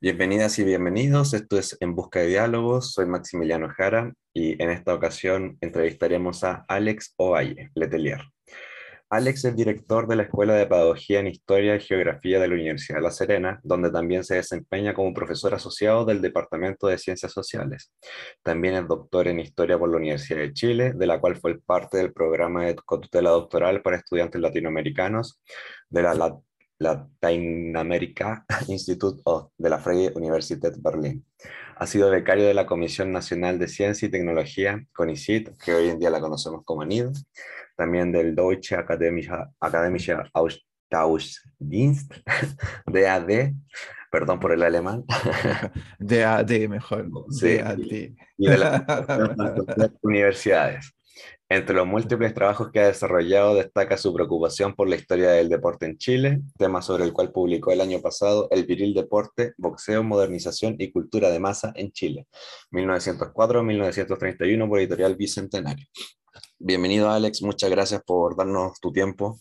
[0.00, 1.34] Bienvenidas y bienvenidos.
[1.34, 2.92] Esto es En Busca de Diálogos.
[2.92, 8.20] Soy Maximiliano Jara y en esta ocasión entrevistaremos a Alex Ovalle, Letelier.
[9.10, 12.98] Alex es director de la Escuela de Pedagogía en Historia y Geografía de la Universidad
[12.98, 17.92] de La Serena, donde también se desempeña como profesor asociado del Departamento de Ciencias Sociales.
[18.44, 21.96] También es doctor en Historia por la Universidad de Chile, de la cual fue parte
[21.96, 25.40] del programa de tutela doctoral para estudiantes latinoamericanos
[25.88, 26.14] de la
[26.78, 31.24] Latin America Institute of de la Freie Universität Berlin.
[31.76, 35.98] Ha sido becario de la Comisión Nacional de Ciencia y Tecnología, CONICIT, que hoy en
[35.98, 37.16] día la conocemos como ANID,
[37.76, 42.12] también del Deutsche Akademische, Akademische Austauschdienst,
[42.86, 43.52] DAD,
[44.10, 45.04] perdón por el alemán.
[46.00, 47.08] DAD mejor.
[47.30, 47.78] Sí, DAD.
[47.78, 48.82] Y de las
[50.02, 50.97] universidades.
[51.48, 55.86] Entre los múltiples trabajos que ha desarrollado destaca su preocupación por la historia del deporte
[55.86, 60.76] en Chile, tema sobre el cual publicó el año pasado El viril deporte, boxeo, modernización
[60.78, 62.26] y cultura de masa en Chile,
[62.72, 65.86] 1904-1931 por editorial Bicentenario.
[66.58, 69.40] Bienvenido Alex, muchas gracias por darnos tu tiempo.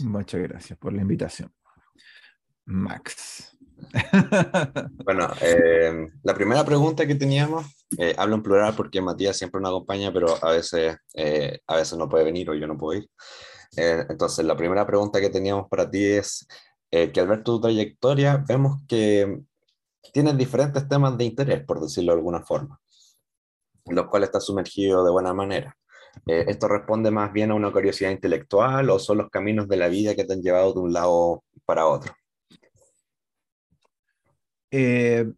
[0.00, 1.52] Muchas gracias por la invitación.
[2.66, 3.49] Max.
[5.04, 7.66] Bueno, eh, la primera pregunta que teníamos,
[7.98, 11.98] eh, hablo en plural porque Matías siempre nos acompaña, pero a veces, eh, a veces
[11.98, 13.10] no puede venir o yo no puedo ir.
[13.76, 16.46] Entonces, la primera pregunta que teníamos para ti es
[16.90, 19.42] que al ver tu trayectoria, vemos que
[20.12, 22.80] tienes diferentes temas de interés, por decirlo de alguna forma,
[23.86, 25.76] los cuales estás sumergido de buena manera.
[26.26, 30.16] ¿Esto responde más bien a una curiosidad intelectual o son los caminos de la vida
[30.16, 32.12] que te han llevado de un lado para otro?
[34.70, 35.30] Eh,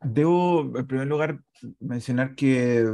[0.00, 1.40] debo, en primer lugar,
[1.80, 2.84] mencionar que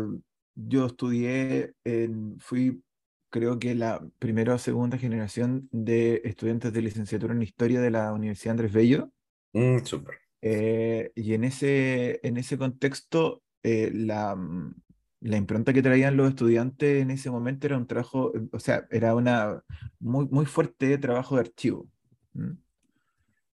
[0.55, 2.83] yo estudié, en, fui,
[3.31, 8.13] creo que la primera o segunda generación de estudiantes de licenciatura en Historia de la
[8.13, 9.11] Universidad Andrés Bello.
[9.53, 10.19] Mm, súper.
[10.43, 14.75] Eh, y en ese, en ese contexto, eh, la, mm,
[15.21, 19.15] la impronta que traían los estudiantes en ese momento era un trabajo, o sea, era
[19.15, 19.63] una
[19.99, 21.89] muy, muy fuerte trabajo de archivo.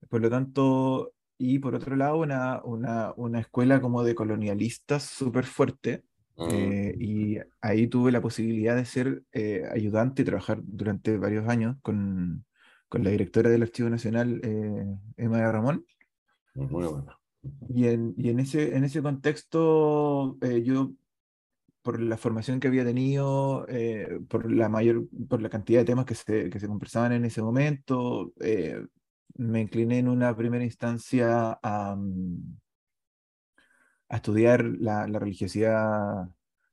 [0.08, 1.14] Por lo tanto,
[1.44, 6.04] y por otro lado, una, una, una escuela como de colonialistas súper fuerte.
[6.36, 11.48] Mm, eh, y ahí tuve la posibilidad de ser eh, ayudante y trabajar durante varios
[11.48, 12.44] años con,
[12.88, 14.86] con la directora del Archivo Nacional, eh,
[15.16, 15.84] Emma Ramón.
[16.54, 17.19] muy bueno.
[17.75, 20.92] Y en, y en ese, en ese contexto, eh, yo,
[21.82, 26.04] por la formación que había tenido, eh, por la mayor, por la cantidad de temas
[26.06, 28.86] que se, que se conversaban en ese momento, eh,
[29.36, 32.56] me incliné en una primera instancia a, mm,
[34.08, 36.28] a estudiar la, la religiosidad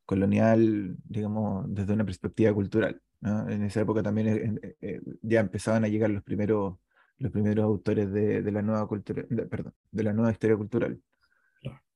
[0.05, 3.01] colonial, digamos, desde una perspectiva cultural.
[3.21, 3.49] ¿no?
[3.49, 6.75] En esa época también eh, eh, eh, ya empezaban a llegar los primeros,
[7.17, 10.99] los primeros autores de, de la nueva cultura, de- perdón, de la nueva historia cultural,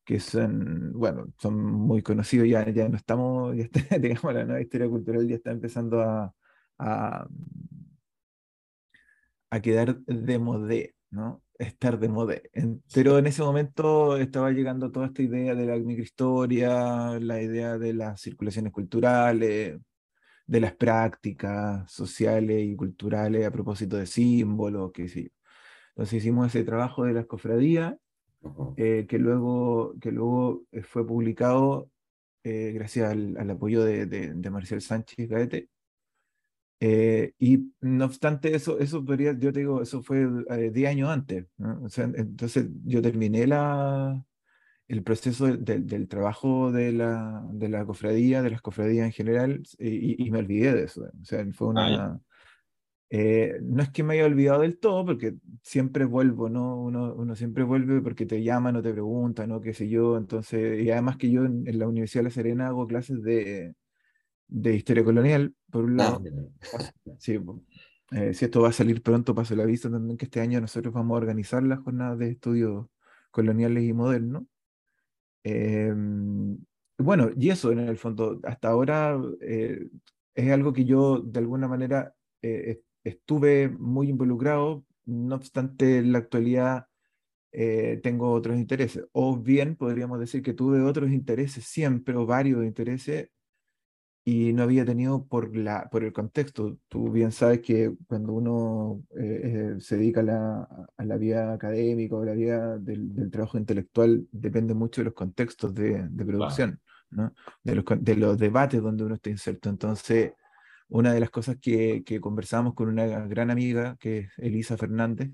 [0.05, 4.61] que son, bueno, son muy conocidos, ya, ya no estamos, ya está, digamos, la nueva
[4.61, 6.33] historia cultural ya está empezando a,
[6.79, 7.27] a,
[9.53, 11.43] a quedar de modé, ¿no?
[11.59, 12.49] Estar de modé.
[12.91, 17.93] Pero en ese momento estaba llegando toda esta idea de la microhistoria, la idea de
[17.93, 19.79] las circulaciones culturales,
[20.47, 25.29] de las prácticas sociales y culturales a propósito de símbolos, qué sé yo.
[25.89, 27.93] Entonces hicimos ese trabajo de las cofradías,
[28.75, 31.91] eh, que luego, que luego eh, fue publicado
[32.43, 35.69] eh, gracias al, al apoyo de, de, de Marcial Sánchez Gaete.
[36.85, 41.09] Eh, y no obstante eso, eso podría, yo te digo, eso fue eh, 10 años
[41.09, 41.81] antes, ¿no?
[41.83, 44.21] O sea, entonces yo terminé la,
[44.87, 49.13] el proceso del, del- del trabajo de la, de la cofradía, de las cofradías en
[49.13, 51.03] general, y, y- me olvidé de eso.
[51.21, 52.21] O sea, fue Ah, una...
[53.09, 56.77] eh, no es que me haya olvidado del todo, porque siempre vuelvo, ¿no?
[56.81, 59.61] Uno, uno siempre vuelve porque te llaman o te preguntan, ¿no?
[59.61, 60.17] Qué sé yo.
[60.17, 63.75] Entonces, y además que yo en, en la Universidad de La Serena hago clases de,
[64.53, 66.21] de historia colonial, por un lado.
[67.17, 67.39] Sí.
[68.11, 70.93] Eh, si esto va a salir pronto, paso el aviso también que este año nosotros
[70.93, 72.85] vamos a organizar las jornadas de estudios
[73.31, 74.43] coloniales y modernos.
[75.43, 76.57] Em,
[76.99, 79.87] bueno, y eso en el fondo, hasta ahora eh,
[80.35, 82.13] es algo que yo de alguna manera
[82.43, 86.85] eh, es- estuve muy involucrado, no obstante en la actualidad
[88.01, 89.05] tengo otros intereses.
[89.11, 93.29] O bien podríamos decir que tuve otros intereses siempre, o varios intereses,
[94.25, 96.77] y no había tenido por la, por el contexto.
[96.87, 101.53] Tú bien sabes que cuando uno eh, eh, se dedica a la, a la vida
[101.53, 106.25] académica o la vida del, del trabajo intelectual, depende mucho de los contextos de, de
[106.25, 106.79] producción,
[107.09, 107.33] ¿no?
[107.63, 109.69] De los, de los debates donde uno está inserto.
[109.69, 110.31] Entonces,
[110.87, 115.31] una de las cosas que, que conversábamos con una gran amiga, que es Elisa Fernández,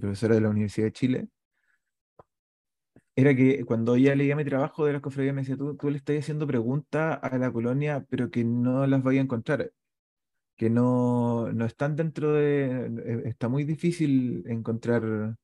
[0.00, 1.28] profesora de la Universidad de Chile,
[3.18, 5.96] era que cuando ella leía mi trabajo de las cofradías me decía, tú, tú le
[5.96, 9.72] estás haciendo preguntas a la colonia, pero que no las vaya a encontrar,
[10.56, 12.86] que no, no están dentro de...
[13.06, 15.36] Eh, está muy difícil encontrar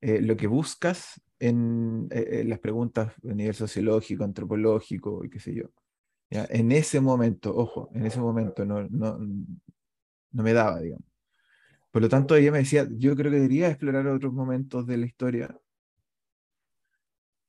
[0.00, 5.54] eh, lo que buscas en, eh, las preguntas a nivel sociológico, antropológico y qué sé
[5.54, 5.64] yo.
[6.30, 6.46] ¿Ya?
[6.50, 11.04] En ese momento, ojo, en ese momento no, no, no me daba, digamos.
[11.90, 15.06] Por lo tanto, ella me decía, yo creo que debería explorar otros momentos de la
[15.06, 15.54] historia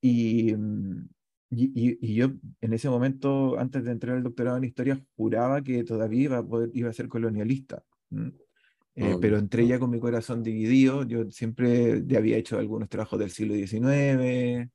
[0.02, 1.06] Mm,
[1.52, 2.32] y, y, yo
[2.62, 6.48] en ese momento, antes de entrar al doctorado en historia, juraba que todavía iba a,
[6.48, 7.84] poder, iba a ser colonialista.
[8.96, 11.04] Eh, pero entré ya con mi corazón dividido.
[11.04, 14.70] Yo siempre ya había hecho algunos trabajos del siglo XIX,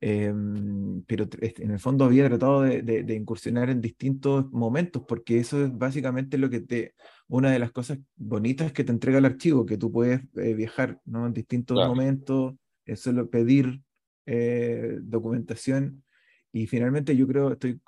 [0.00, 5.64] em, pero en el fondo había tratado de, de, incursionar en distintos momentos, porque eso
[5.64, 6.94] es básicamente lo que te,
[7.26, 11.00] una de las cosas bonitas que te entrega el archivo, que tú puedes eh, viajar
[11.04, 11.26] ¿no?
[11.26, 12.54] en distintos momentos,
[12.84, 13.80] es solo pedir
[14.26, 16.04] eh, documentación.
[16.52, 17.80] Y finalmente yo creo, estoy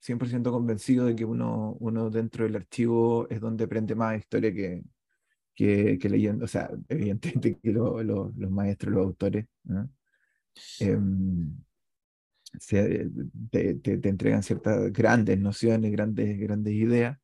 [0.00, 4.82] 100% convencido de que uno, uno dentro del archivo es donde aprende más historia que,
[5.54, 9.46] que, leyendo, o sea, evidentemente que los maestros, los autores,
[10.80, 11.56] em,
[13.50, 17.18] te, te, entregan ciertas grandes nociones, grandes, grandes ideas,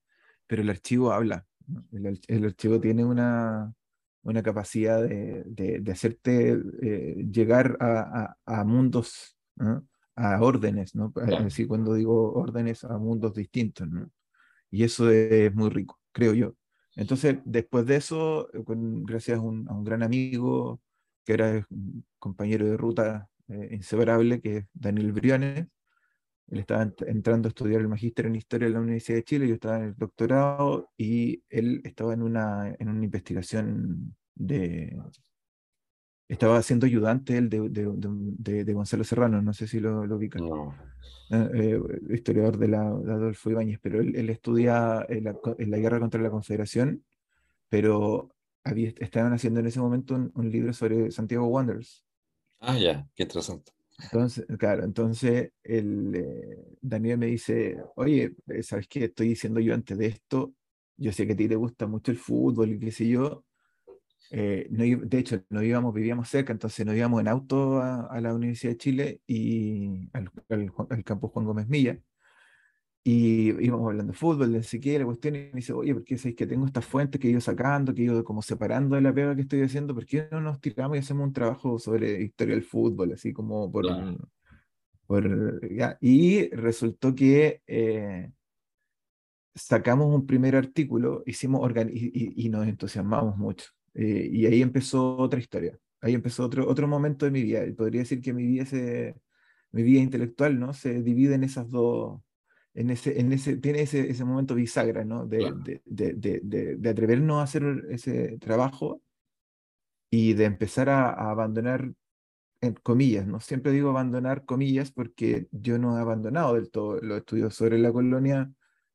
[0.47, 1.47] pero el archivo habla.
[1.93, 3.73] el, archivo tiene una,
[4.25, 9.37] una capacidad de, de, hacerte eh, llegar a, a, mundos,
[10.17, 11.13] a órdenes, ¿no?
[11.29, 14.11] Es decir, cuando digo órdenes, a mundos distintos, ¿no?
[14.71, 16.55] Y eso es muy rico, creo yo.
[16.97, 20.81] Entonces, después de eso, gracias a un, a un, gran amigo,
[21.25, 21.67] que era
[22.19, 25.67] compañero de ruta eh, inseparable, que es Daniel Briones,
[26.51, 29.55] él estaba entrando a estudiar el magíster en historia en la Universidad de Chile, yo
[29.55, 34.97] estaba en el doctorado y él estaba en una, en una investigación de...
[36.27, 40.43] Estaba siendo ayudante él de, de, de, Gonzalo Serrano, no sé si lo, lo ubican.
[41.31, 45.79] Eh, eh, historiador de, la, Adolfo Ibáñez, pero él, él estudia en la, en la,
[45.79, 47.05] guerra contra la Confederación,
[47.69, 52.05] pero había, estaban haciendo en ese momento un, un libro sobre Santiago Wanderers.
[52.59, 53.73] Ah, ya, qué interesante.
[53.99, 59.75] Entonces, claro, entonces el, eh, Daniel me dice, oye, eh, ¿sabes qué estoy diciendo yo
[59.75, 60.53] antes de esto?
[60.97, 63.45] Yo sé que a ti te gusta mucho el fútbol y qué sé yo.
[64.31, 68.35] Eh, no, de hecho, no íbamos, vivíamos cerca, entonces nos íbamos en auto a, la
[68.35, 71.99] Universidad de Chile y al, al, campus Juan Gómez Milla.
[73.07, 76.17] Y íbamos hablando de fútbol, de siquiera la cuestión, y me dice, oye, ¿por qué
[76.17, 79.03] sabéis que tengo estas fuentes que he ido sacando, que he ido como separando de
[79.03, 79.95] la pega que estoy haciendo?
[79.95, 83.71] ¿Por qué no nos tiramos y hacemos un trabajo sobre historia del fútbol, así como
[83.71, 83.85] por...
[85.07, 85.99] por ya?
[86.01, 88.33] Y resultó que eh,
[89.55, 93.67] sacamos un primer artículo, hicimos y, y, nos entusiasmamos mucho.
[93.93, 95.79] Eh, y ahí empezó otra historia.
[96.01, 97.67] Ahí empezó otro, otro momento de mi vida.
[97.67, 99.15] Y podría decir que mi vida, se,
[99.73, 100.73] mi vida intelectual ¿no?
[100.73, 102.21] se divide en esas dos
[102.75, 105.27] en ese, en ese, tiene ese, ese momento bisagra, ¿no?
[105.27, 105.53] De,
[105.85, 109.01] de, de, de, atrevernos a hacer ese trabajo
[110.11, 111.93] y de empezar a, abandonar,
[112.61, 113.41] en comillas, ¿no?
[113.41, 117.93] Siempre digo abandonar comillas porque yo no he abandonado del todo los estudios sobre la
[117.93, 118.51] colonia,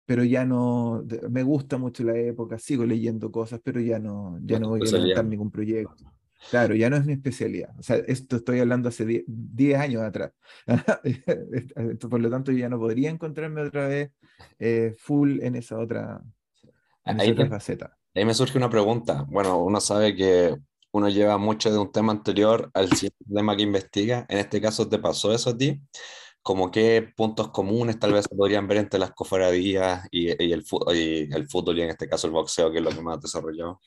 [0.06, 4.60] pero ya no, me gusta mucho la época, sigo leyendo cosas, pero ya no, ya
[4.60, 6.12] no voy a levantar ningún proyecto.
[6.50, 7.72] Claro, ya no es mi especialidad.
[7.78, 10.32] O sea, esto estoy hablando hace 10 años atrás.
[12.10, 14.12] Por lo tanto, yo ya no podría encontrarme otra vez
[14.58, 16.22] eh, full en esa otra,
[17.06, 17.98] en ahí, faceta.
[18.16, 19.26] Ahí me surge una pregunta.
[19.30, 20.56] Bueno, uno sabe que
[20.92, 24.26] uno lleva mucho de un tema anterior al siguiente tema que investiga.
[24.30, 25.82] En este caso, ¿te pasó eso a ti?
[26.42, 30.64] como qué puntos comunes tal vez se podrían ver entre las cofradías y, y, el,
[30.96, 33.82] y el fútbol y en este caso el boxeo, que es lo que más desarrollado.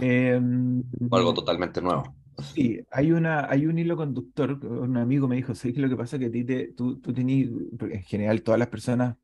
[0.00, 2.16] Em, o algo totalmente nuevo.
[2.52, 4.58] Sí, hay, una, hay un hilo conductor.
[4.64, 6.18] Un amigo me dijo: ¿Sabes qué lo que pasa?
[6.18, 9.16] Que a ti te, tú, tú tenías, en general, todas las personas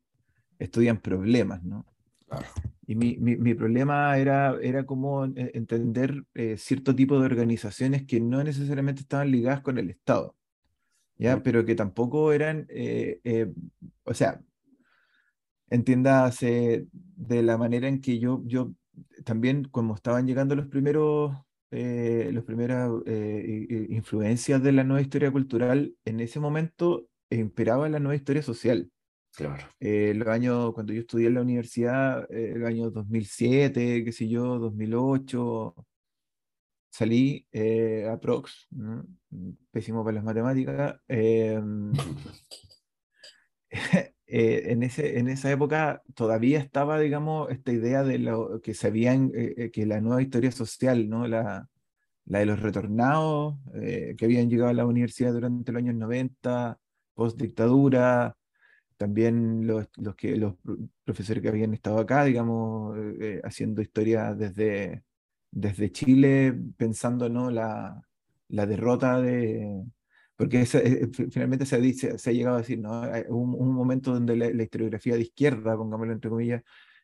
[0.59, 1.85] estudian problemas, ¿no?
[2.27, 2.45] Claro.
[2.87, 8.19] Y mi, mi, mi, problema era, era como entender eh, cierto tipo de organizaciones que
[8.19, 10.35] no necesariamente estaban ligadas con el Estado,
[11.17, 11.37] ¿ya?
[11.37, 11.43] Mm.
[11.43, 13.51] Pero que tampoco eran, eh, eh,
[14.03, 14.41] o sea,
[15.69, 18.71] entiéndase de la manera en que yo, yo
[19.23, 21.35] también como estaban llegando los primeros,
[21.71, 27.99] eh, los primeras eh, influencias de la nueva historia cultural, en ese momento imperaba la
[27.99, 28.91] nueva historia social.
[29.35, 29.65] Claro.
[29.79, 34.27] Eh, los años, cuando yo estudié en la universidad, eh, el año 2007, qué sé
[34.27, 35.75] yo, 2008,
[36.89, 37.47] salí
[38.09, 38.67] a Prox,
[39.71, 40.99] pésimo para las matemáticas.
[44.33, 49.31] Eh, en, ese, en esa época todavía estaba, digamos, esta idea de lo que sabían,
[49.35, 51.27] eh, eh, que la nueva historia social, ¿no?
[51.27, 51.67] La,
[52.25, 56.79] la de los retornados eh, que habían llegado a la universidad durante los años 90,
[57.13, 58.35] post dictadura,
[58.97, 60.55] también los, los, que, los
[61.03, 65.03] profesores que habían estado acá, digamos, eh, haciendo historia desde,
[65.51, 67.49] desde Chile, pensando ¿no?
[67.51, 68.01] la,
[68.49, 69.83] la derrota de...
[70.41, 73.03] Porque eh, finalmente se, dice, se ha llegado a decir, ¿no?
[73.29, 76.63] Un, un momento donde la, historiografía de izquierda, pongámoslo entre comillas,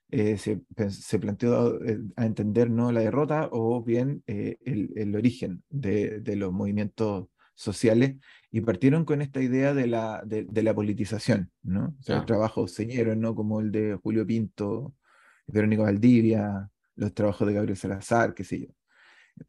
[0.10, 1.80] eh, se, se, planteó
[2.16, 2.92] a entender ¿no?
[2.92, 8.16] la derrota o bien el, el, origen de, de, los movimientos sociales
[8.50, 11.96] y partieron con esta idea de la, de, la politización, ¿no?
[12.00, 13.36] O sea, trabajos señeros, ¿no?
[13.36, 14.96] Como el de Julio Pinto,
[15.46, 18.68] Verónica Valdivia, los trabajos de Gabriel Salazar, qué sé yo.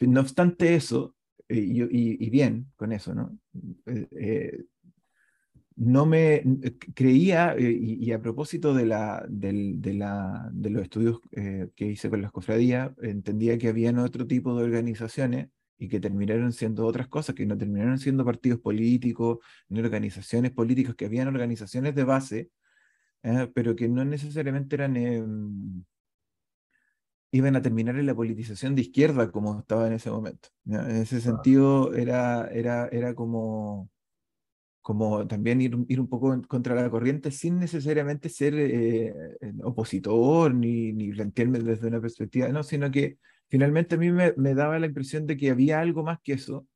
[0.07, 1.15] No obstante eso,
[1.49, 3.39] eh, y, bien con eso, ¿no?
[3.87, 4.65] Eh, eh,
[5.77, 6.43] no me
[6.95, 12.33] creía, y, a propósito de, la, de, la, de los estudios que hice con las
[12.33, 17.47] cofradías, entendía que habían otro tipo de organizaciones y que terminaron siendo otras cosas, que
[17.47, 19.39] no terminaron siendo partidos políticos,
[19.69, 22.51] ni organizaciones políticas, que habían organizaciones de base,
[23.23, 23.49] ¿eh?
[23.55, 25.85] pero que no necesariamente eran, em,
[27.31, 30.49] iban a terminar en la politización de izquierda como estaba en ese momento.
[30.67, 33.91] En ese sentido era, era, era como,
[34.81, 39.15] como también ir, ir un poco contra la corriente sin necesariamente ser eh,
[39.63, 43.19] opositor ni, ni plantearme desde una perspectiva, no, sino que
[43.49, 46.67] finalmente a mí me, me, daba la impresión de que había algo más que eso.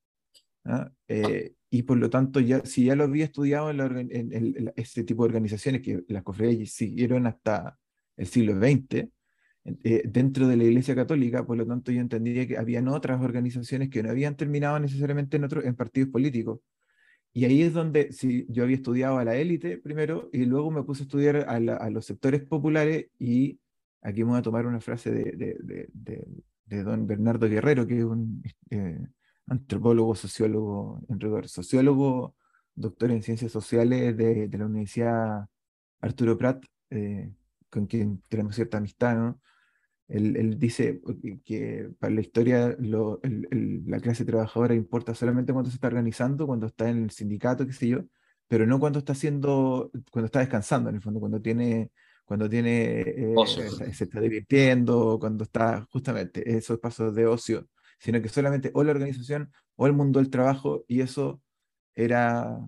[0.64, 0.90] ¿ah?
[1.08, 5.22] Eh, y por lo tanto, ya, si ya lo había estudiado en, en, este tipo
[5.22, 7.78] de organizaciones, que las cofradías siguieron hasta
[8.18, 9.08] el siglo XX,
[9.64, 13.90] eh, dentro de la Iglesia Católica, por lo tanto yo entendía que habían otras organizaciones
[13.90, 16.60] que no habían terminado necesariamente en, otros en partidos políticos.
[17.32, 20.82] Y ahí es donde si yo había estudiado a la élite primero y luego me
[20.82, 23.58] puse a estudiar a, a, los sectores populares y
[24.02, 26.26] aquí voy a tomar una frase de, de, de,
[26.66, 28.98] de don Bernardo Guerrero, que es un eh,
[29.46, 32.34] antropólogo, sociólogo, en rigor, sociólogo,
[32.74, 35.46] doctor en ciencias sociales de, de la Universidad
[36.00, 37.32] Arturo Prat, eh,
[37.70, 39.40] con quien tenemos cierta amistad, ¿no?
[40.08, 41.00] Él, él, dice
[41.44, 45.86] que para la historia lo, el, el, la clase trabajadora importa solamente cuando se está
[45.86, 48.00] organizando, cuando está en el sindicato, qué sé yo,
[48.46, 51.90] pero no cuando está haciendo, cuando está descansando, en el fondo, cuando tiene
[52.24, 53.34] cuando tiene, eh,
[53.92, 57.68] se está divirtiendo, cuando está justamente esos pasos de ocio,
[57.98, 61.42] sino que solamente o la organización o el mundo del trabajo, y eso
[61.94, 62.58] era,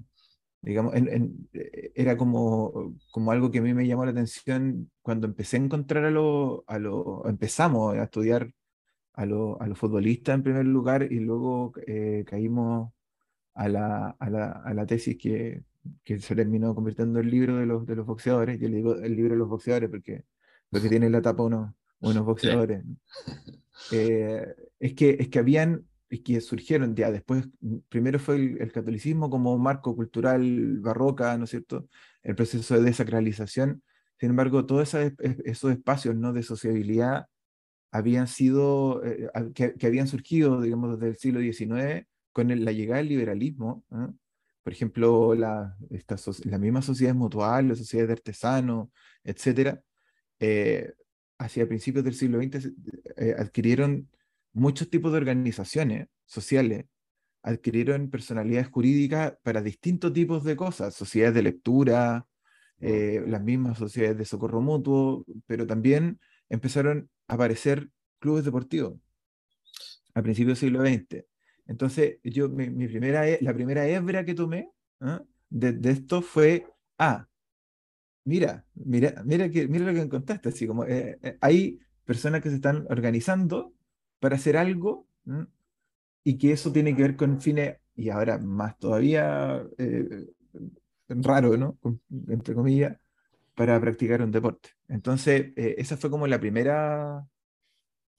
[0.64, 5.26] digamos, en, eh, era como, como algo que a mí me llamó la atención cuando
[5.26, 8.52] empecé a encontrar a los, a lo, empezamos a estudiar
[9.14, 12.92] a, lo, a los futbolistas en primer lugar y luego eh, caímos
[13.54, 15.62] a la, a la, a la tesis que,
[16.02, 18.58] que se terminó convirtiendo en el libro de los, de los boxeadores.
[18.60, 20.24] Yo le digo el libro de los boxeadores porque,
[20.70, 22.84] porque tiene la tapa unos, unos boxeadores.
[23.92, 24.46] Eh,
[24.78, 25.84] es, que, es que habían,
[26.22, 27.48] que surgieron ya después,
[27.88, 31.88] primero fue el, catolicismo como marco cultural barroca, ¿no es cierto?
[32.22, 33.82] El proceso de desacralización.
[34.18, 36.32] Sin embargo, todos esos espacios ¿no?
[36.32, 37.26] de sociabilidad
[37.90, 42.98] habían sido, eh, que, que, habían surgido, digamos, desde el siglo XIX con la llegada
[42.98, 43.84] del liberalismo,
[44.64, 48.88] por ejemplo, la, esta, la misma sociedad mutual, las sociedades de artesanos,
[49.22, 49.80] etcétera,
[50.40, 50.92] eh,
[51.38, 52.72] hacia principios del siglo XX
[53.16, 54.08] eh, adquirieron
[54.54, 56.86] muchos tipos de organizaciones sociales,
[57.42, 62.26] adquirieron personalidades jurídicas para distintos tipos de cosas, sociedades de lectura,
[62.80, 66.18] eh, las mismas sociedades de socorro mutuo, pero también
[66.48, 68.98] empezaron a aparecer clubes deportivos
[70.14, 71.26] a principios del siglo XX.
[71.66, 74.70] Entonces, yo, mi, primera, la primera hebra que tomé
[75.00, 75.22] ¿ah?
[75.50, 76.66] de, esto fue,
[76.98, 77.26] ah,
[78.24, 82.50] mira, mira, mira, que, mira lo que encontraste, así como eh, eh, hay personas que
[82.50, 83.74] se están organizando
[84.24, 85.06] para hacer algo
[86.24, 90.28] y que eso tiene que ver con fines, y ahora más todavía eh,
[91.08, 91.78] raro, ¿no?
[92.28, 92.96] Entre comillas,
[93.54, 94.70] para practicar un deporte.
[94.88, 97.22] Entonces, esa fue como la primera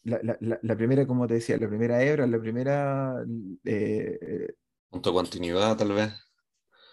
[0.03, 3.25] la, la, primera, como te decía, la primera hebra, la primera...
[3.63, 4.53] Eh,
[4.91, 6.13] punto de continuidad, tal vez.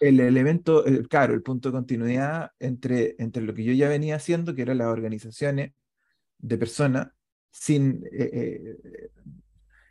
[0.00, 4.54] El elemento, claro, el punto de continuidad entre, entre lo que yo ya venía haciendo,
[4.54, 5.74] que eran las organizaciones
[6.38, 7.08] de personas,
[7.52, 9.10] sin, eh, eh,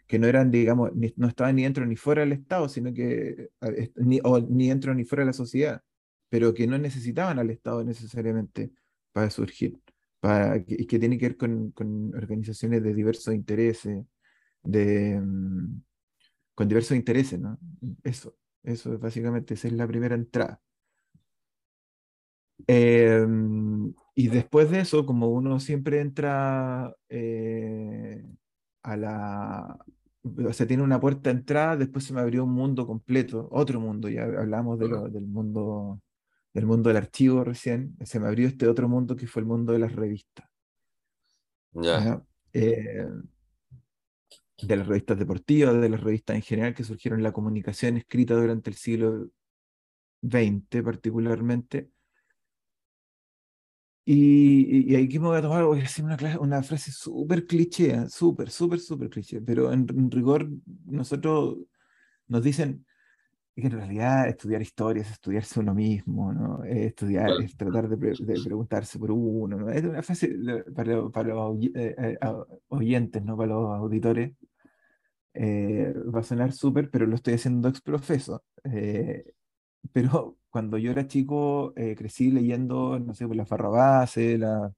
[0.08, 3.51] que no eran, digamos, no estaban ni dentro ni fuera del Estado, sino que,
[3.96, 5.82] ni, o, ni dentro ni fuera de la sociedad,
[6.27, 8.72] pero que no necesitaban al Estado necesariamente
[9.13, 9.80] para surgir
[10.22, 14.06] para, que, que tiene que ver con, con, organizaciones de diversos intereses,
[14.63, 15.82] de, mm,
[16.56, 17.60] con diversos intereses, ¿no?
[18.03, 20.62] Eso, eso básicamente, esa es la primera entrada.
[22.68, 28.24] Em, y después de eso, como uno siempre entra eh,
[28.84, 29.77] a, la,
[30.24, 33.80] o sea, tiene una puerta de entrada, después se me abrió un mundo completo, otro
[33.80, 36.01] mundo, ya hablamos de lo- del mundo
[36.53, 39.72] del mundo del archivo recién, se me abrió este otro mundo que fue el mundo
[39.72, 40.46] de las revistas.
[42.53, 43.08] Eh,
[44.62, 48.36] de las revistas deportivas, de las revistas en general que surgieron en la comunicación escrita
[48.36, 49.30] durante el siglo
[50.22, 51.89] XX particularmente.
[54.05, 57.46] Y, y- aquí me voy a tomar, voy a decir una, cla- una frase súper
[57.46, 60.50] cliché, súper, súper, súper cliché, pero en, en rigor
[60.86, 61.58] nosotros
[62.27, 62.86] nos dicen
[63.55, 66.63] que en realidad estudiar historia es estudiarse uno mismo, ¿no?
[66.65, 69.70] Es estudiar, es tratar de, pre- de preguntarse por uno, ¿no?
[69.72, 70.34] Es una frase
[70.75, 72.17] para, para los eh, eh,
[72.70, 73.38] oyentes, ¿no?
[73.38, 74.34] Para los auditores.
[75.34, 78.43] eh, va a sonar súper, pero lo estoy haciendo ex profeso.
[78.63, 79.34] Eh,
[79.93, 84.74] pero cuando yo era chico, eh, crecí leyendo, no sé, por las Barrabases, las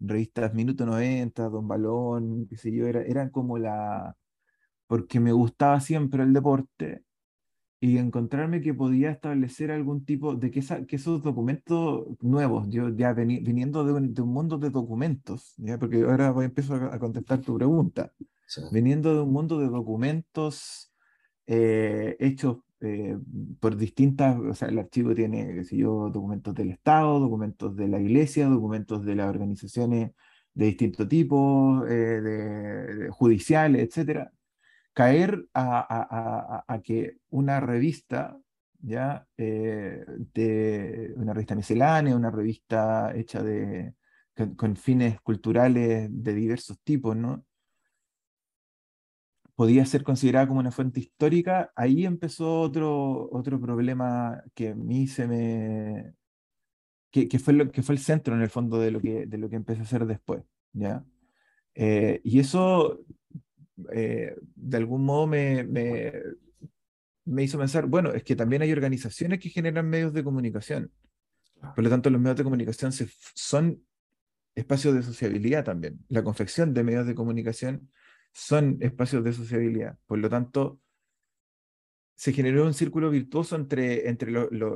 [0.00, 4.16] revistas Minuto 90, Don Balón, qué sé yo, era, eran como la...
[4.86, 7.04] porque me gustaba siempre el deporte
[7.80, 12.88] y encontrarme que podía establecer algún tipo de que, esa- que esos documentos nuevos, yo
[12.90, 15.78] ya veni- viniendo de un, de un mundo de documentos, ¿ya?
[15.78, 18.12] porque ahora voy, empiezo a, a contestar tu pregunta,
[18.46, 20.92] sí, viniendo de un mundo de documentos
[21.46, 23.16] eh, hechos eh,
[23.60, 28.00] por distintas, o sea, el archivo tiene, qué yo, documentos del Estado, documentos de la
[28.00, 30.12] Iglesia, documentos de las organizaciones
[30.54, 34.32] de distinto tipo, eh, judiciales, etcétera.
[34.92, 38.38] Caer a, a- a- a que una revista,
[38.80, 40.04] ya, eh,
[40.34, 43.94] de una revista miscelánea, una revista hecha de,
[44.56, 47.44] con fines culturales de diversos tipos, ¿no?
[49.58, 55.08] Podía ser considerada como una fuente histórica, ahí empezó otro, otro problema que a mí
[55.08, 56.14] se me...
[57.10, 59.36] que, que fue lo, que fue el centro en el fondo de lo que, de
[59.36, 61.04] lo que empecé a hacer después, ¿ya?
[61.74, 63.00] Eh, y eso
[63.92, 66.12] eh, de algún modo me, me,
[67.24, 70.92] me hizo pensar, bueno, es que también hay organizaciones que generan medios de comunicación.
[71.74, 73.82] Por lo tanto, los medios de comunicación se, son
[74.54, 75.98] espacios de sociabilidad también.
[76.08, 77.90] La confección de medios de comunicación
[78.38, 79.98] son espacios de sociabilidad.
[80.06, 80.78] Por lo tanto,
[82.14, 84.32] se generó un círculo virtuoso entre, entre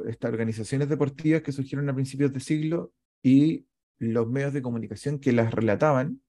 [0.09, 3.67] estas organizaciones deportivas que surgieron a principios de siglo y
[3.99, 6.21] los medios de comunicación que las relataban.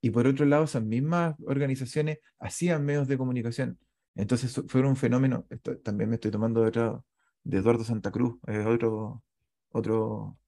[0.00, 3.78] Y por otro lado, esas mismas organizaciones hacían medios de comunicación.
[4.14, 5.46] Entonces fue un fenómeno,
[5.82, 7.04] también me estoy tomando de, otra-
[7.44, 9.22] de Eduardo Santa Cruz, es otro,
[9.70, 10.38] otro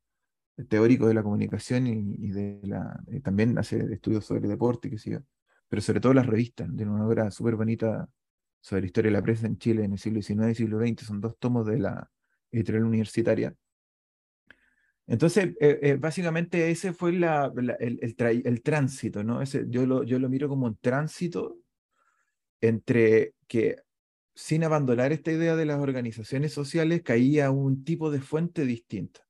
[0.69, 5.19] teórico de la comunicación y, de la, también hace estudios sobre deporte, qué sé yo,
[5.73, 8.07] pero sobre todo las revistas, tiene una obra súper bonita
[8.61, 11.07] sobre la historia de la prensa en Chile en el siglo XIX y siglo XX,
[11.07, 12.11] son dos tomos de la
[12.51, 13.55] editorial universitaria.
[15.07, 19.41] Entonces, eh, eh, básicamente ese fue la, la- el, el, trai- el tránsito, ¿no?
[19.41, 21.57] Ese, yo, lo, yo lo miro como un tránsito
[22.61, 23.77] entre que
[24.35, 29.27] sin abandonar esta idea de las organizaciones sociales caía un tipo de fuente distinta.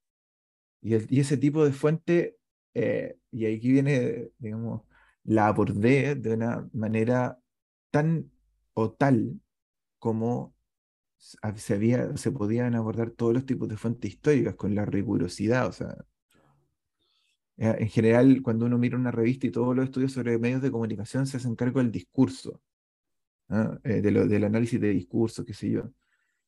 [0.81, 2.35] Y, el- y ese tipo de fuente,
[2.73, 4.81] eh, y aquí viene, digamos,
[5.23, 7.39] la abordé de una manera
[7.91, 8.31] tan
[8.73, 9.39] o tal
[9.99, 10.55] como
[11.17, 15.67] se, había, se podían abordar todos los tipos de fuentes históricas con la rigurosidad.
[15.67, 15.95] O sea,
[17.57, 20.71] eh, en general, cuando uno mira una revista y todos los estudios sobre medios de
[20.71, 22.61] comunicación se hacen cargo del discurso,
[23.49, 23.77] ¿ah?
[23.83, 25.83] Eh, de lo, del análisis de discurso, qué sé yo.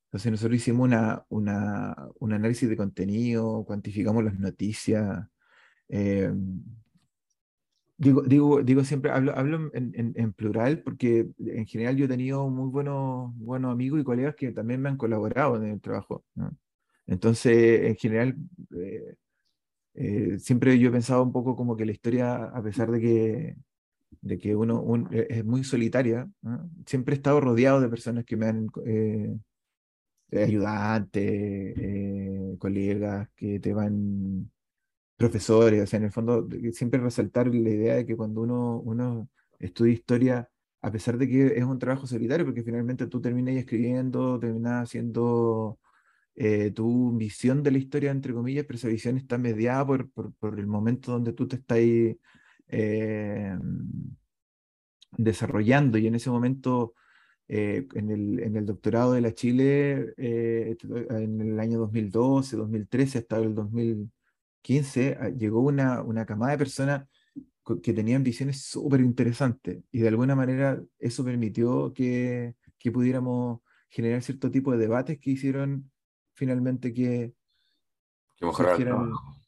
[0.07, 5.27] Entonces nosotros hicimos una, una, un análisis de contenido, cuantificamos las noticias.
[5.89, 6.31] eh,
[7.97, 12.07] digo, digo, digo siempre, hablo, hablo en, en- en plural porque en general yo he
[12.07, 16.25] tenido muy buenos, buenos amigos y colegas que también me han colaborado en el trabajo,
[16.35, 16.55] ¿no?
[17.07, 18.35] Entonces, en general,
[18.77, 19.15] eh,
[19.95, 23.55] eh, siempre yo he pensado un poco como que la historia, a pesar de que,
[24.21, 26.69] de que uno un- eh, es muy solitaria, ¿no?
[26.87, 28.67] Siempre he estado rodeado de personas que me han...
[28.85, 29.35] eh,
[30.31, 31.23] eh, ayudantes,
[31.77, 34.51] eh, colegas que te van,
[35.17, 39.29] profesores, o sea, en el fondo siempre resaltar la idea de que cuando uno, uno
[39.59, 40.49] estudia historia,
[40.81, 45.79] a pesar de que es un trabajo solitario, porque finalmente tú terminas escribiendo, terminas haciendo
[46.35, 50.33] eh, tu visión de la historia, entre comillas, pero esa visión está mediada por, por,
[50.35, 52.17] por el momento donde tú te estás em,
[55.17, 55.97] desarrollando.
[55.97, 56.93] Y en ese momento...
[57.47, 60.75] Eh, en, el, en, el, doctorado de la Chile, eh,
[61.11, 64.09] en el año 2012, 2013, hasta el 2000,
[64.65, 67.07] 15, ah, llegó una, una camada de personas
[67.83, 74.23] que tenían visiones súper interesantes y de alguna manera eso permitió que, que, pudiéramos generar
[74.23, 75.91] cierto tipo de debates que hicieron
[76.33, 77.33] finalmente que...
[78.37, 78.87] Que mejorar el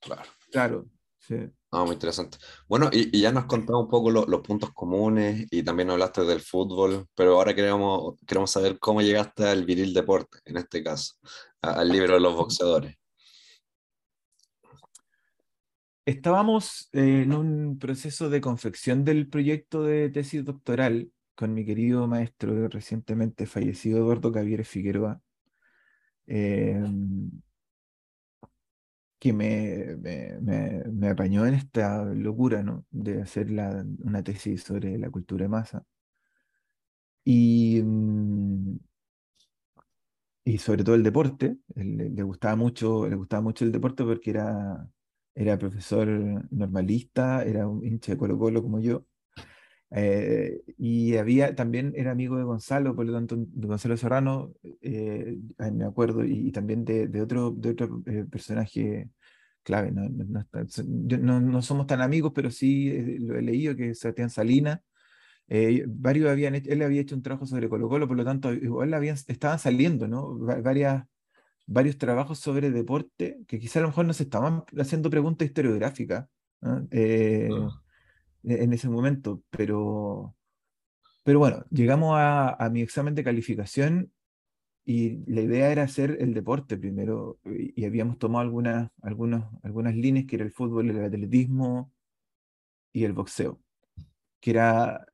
[0.01, 0.23] claro.
[0.51, 0.85] Claro,
[1.17, 1.35] sí.
[1.71, 2.37] Muy interesante.
[2.67, 7.07] Bueno, y, ya nos contado un poco los puntos comunes y también hablaste del fútbol,
[7.15, 11.15] pero ahora queremos, queremos saber cómo llegaste al viril deporte, en este caso,
[11.61, 12.95] al libro de los boxeadores.
[16.07, 22.69] Estábamos en un proceso de confección del proyecto de tesis doctoral con mi querido maestro
[22.69, 25.19] recientemente fallecido Eduardo Cavieres Figueroa.
[26.25, 26.81] Eh,
[29.19, 30.39] que me, me,
[30.89, 32.85] me, apañó en esta locura, ¿no?
[32.89, 35.83] De hacer la, una tesis sobre la cultura de masa.
[37.25, 38.77] Y, mm,
[40.45, 41.57] y sobre todo el deporte.
[41.75, 44.87] Le, gustaba mucho, le gustaba mucho el deporte porque era,
[45.37, 46.07] era profesor
[46.51, 49.05] normalista, era un hincha de Colo Colo como yo.
[49.91, 55.37] Eh, y había, también era amigo de Gonzalo, por lo tanto, de Gonzalo Serrano, eh,
[55.71, 59.09] me acuerdo, y, también de, de, otro, de otro eh, personaje
[59.63, 59.91] clave.
[59.91, 64.79] No, no, no, somos tan amigos, pero sí lo he leído, que es Sebastián Salinas.
[65.87, 69.17] varios habían él había hecho un trabajo sobre Colo Colo, por lo tanto, igual habían,
[69.27, 70.35] estaban saliendo, ¿no?
[70.39, 71.05] Varias,
[71.67, 76.27] varios trabajos sobre deporte que quizá a lo mejor no se estaban haciendo preguntas historiográficas.
[76.61, 76.87] ¿no?
[76.91, 77.49] E-,
[78.43, 80.35] en ese momento, pero,
[81.23, 84.11] pero bueno, llegamos a, a, mi examen de calificación
[84.85, 90.25] y la idea era hacer el deporte primero y, habíamos tomado algunas, algunas, algunas líneas
[90.27, 91.91] que era el fútbol, el atletismo
[92.93, 93.59] y el boxeo,
[94.39, 95.05] que era...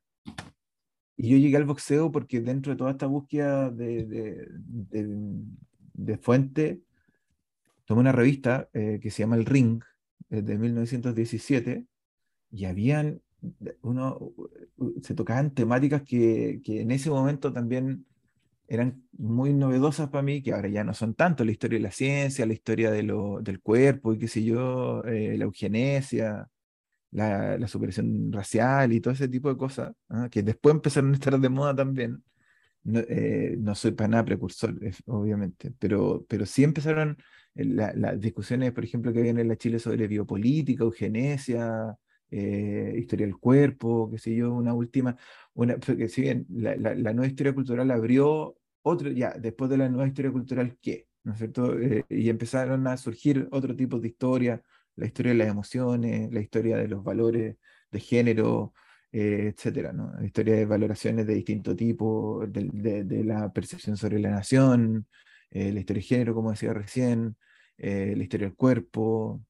[1.16, 5.46] Y yo llegué al boxeo porque dentro de toda esta búsqueda de, de, de,
[5.94, 6.82] de fuente,
[7.86, 9.82] tomé una revista eh, que se llama El Ring,
[10.28, 11.86] de 1917,
[12.50, 13.20] y habían,
[13.82, 14.32] uno,
[15.02, 18.06] se tocaban temáticas que, que, en ese momento también
[18.68, 21.90] eran muy novedosas para mí, que ahora ya no son tanto, la historia de la
[21.90, 26.48] ciencia, la historia de lo, del cuerpo y qué sé yo, eh, la eugenesia,
[27.10, 30.28] la, la, superación racial y todo ese tipo de cosas, ¿no?
[30.30, 32.22] que después empezaron a estar de moda también.
[32.84, 37.16] No, eh, no soy para nada precursor, obviamente, pero, pero sí empezaron
[37.54, 41.96] las discusiones, por ejemplo, que había en la Chile sobre biopolítica, eugenesia,
[42.30, 45.16] eh, historia del cuerpo, qué sé yo, una última,
[45.54, 49.88] una, que si bien la, la, nueva historia cultural abrió otro, ya, después de la
[49.88, 51.06] nueva historia cultural, ¿qué?
[51.22, 51.78] ¿No es cierto?
[51.78, 54.62] Eh, y empezaron a surgir otro tipo de historia,
[54.96, 57.56] la historia de las emociones, la historia de los valores
[57.90, 58.74] de género,
[59.14, 60.12] eh, etcétera, ¿no?
[60.18, 65.06] La historia de valoraciones de distinto tipo, de, de, de la percepción sobre la nación,
[65.50, 67.36] la historia de género, como decía recién,
[67.78, 69.40] la historia del cuerpo.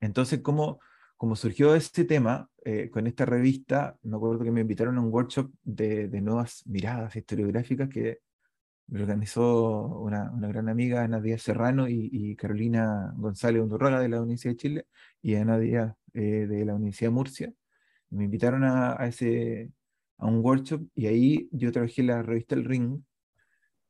[0.00, 0.80] Entonces, ¿cómo,
[1.16, 5.12] como surgió este tema, eh, con esta revista, me acuerdo que me invitaron a un
[5.12, 8.20] workshop de, de nuevas miradas historiográficas que
[8.88, 14.08] me organizó una, una gran amiga, Ana Díaz Serrano y, y Carolina González Undurraga de
[14.08, 14.86] la Universidad de Chile
[15.22, 17.52] y Ana Díaz eh, de la Universidad de Murcia.
[18.10, 19.70] Me invitaron a, a, ese,
[20.18, 23.02] a un workshop y ahí yo trabajé la revista El Ring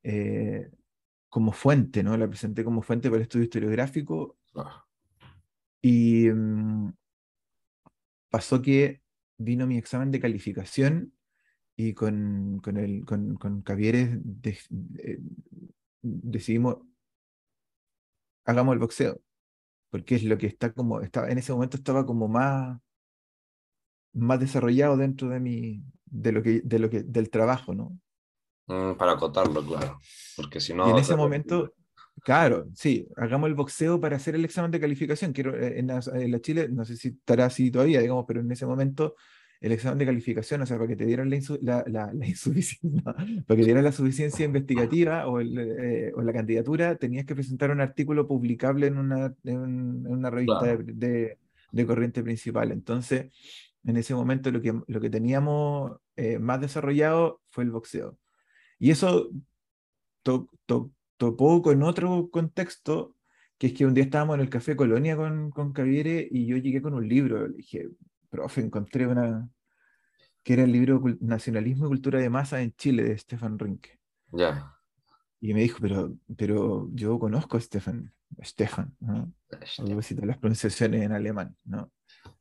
[0.02, 0.70] eh,
[1.28, 2.16] como fuente, ¿no?
[2.16, 4.36] La presenté como fuente para el estudio historiográfico.
[5.82, 6.92] Y, mm,
[8.30, 9.02] pasó que
[9.38, 11.12] vino mi examen de calificación
[11.76, 15.18] y con, con, el, con, con Cavieres eh,
[16.02, 16.78] decidimos,
[18.44, 19.20] hagamos el boxeo,
[19.90, 22.78] porque es lo que está como, estaba, en ese momento estaba como más,
[24.16, 27.98] más desarrollado dentro de mi, de lo que, de lo que, del trabajo, ¿no?
[28.66, 30.00] Mm, para acotarlo, claro,
[30.36, 30.88] porque si no...
[30.88, 31.72] Y en ese momento
[32.22, 35.32] Claro, sí, hagamos el boxeo para hacer el examen de calificación.
[35.32, 38.66] Quiero, eh, en, la, Chile, no sé si estará así todavía, digamos, pero en ese
[38.66, 39.14] momento
[39.60, 43.56] el examen de calificación, o sea, para que te dieran la, la, la, insuficiencia, para
[43.56, 47.80] que dieran la suficiencia investigativa o, el, eh, o, la candidatura, tenías que presentar un
[47.80, 51.38] artículo publicable en una, en, una revista de,
[51.70, 52.72] de, corriente principal.
[52.72, 53.32] Entonces,
[53.86, 58.18] en ese momento lo que, lo que teníamos eh, más desarrollado fue el boxeo.
[58.78, 59.30] Y eso
[60.22, 60.50] to,
[61.16, 63.14] topó con otro contexto,
[63.58, 66.56] que es que un día estábamos en el Café Colonia con, con Caviere y yo
[66.56, 67.46] llegué con un libro.
[67.46, 67.88] Le dije,
[68.28, 69.48] profe, encontré una.
[70.42, 74.00] que era el libro Nacionalismo y Cultura de Masa en Chile de Stefan Rinke.
[74.32, 74.74] Ya.
[75.40, 79.32] Y me dijo, pero, pero yo conozco a Stefan, Stefan, ¿no?
[80.26, 81.92] las pronunciaciones en alemán, ¿no?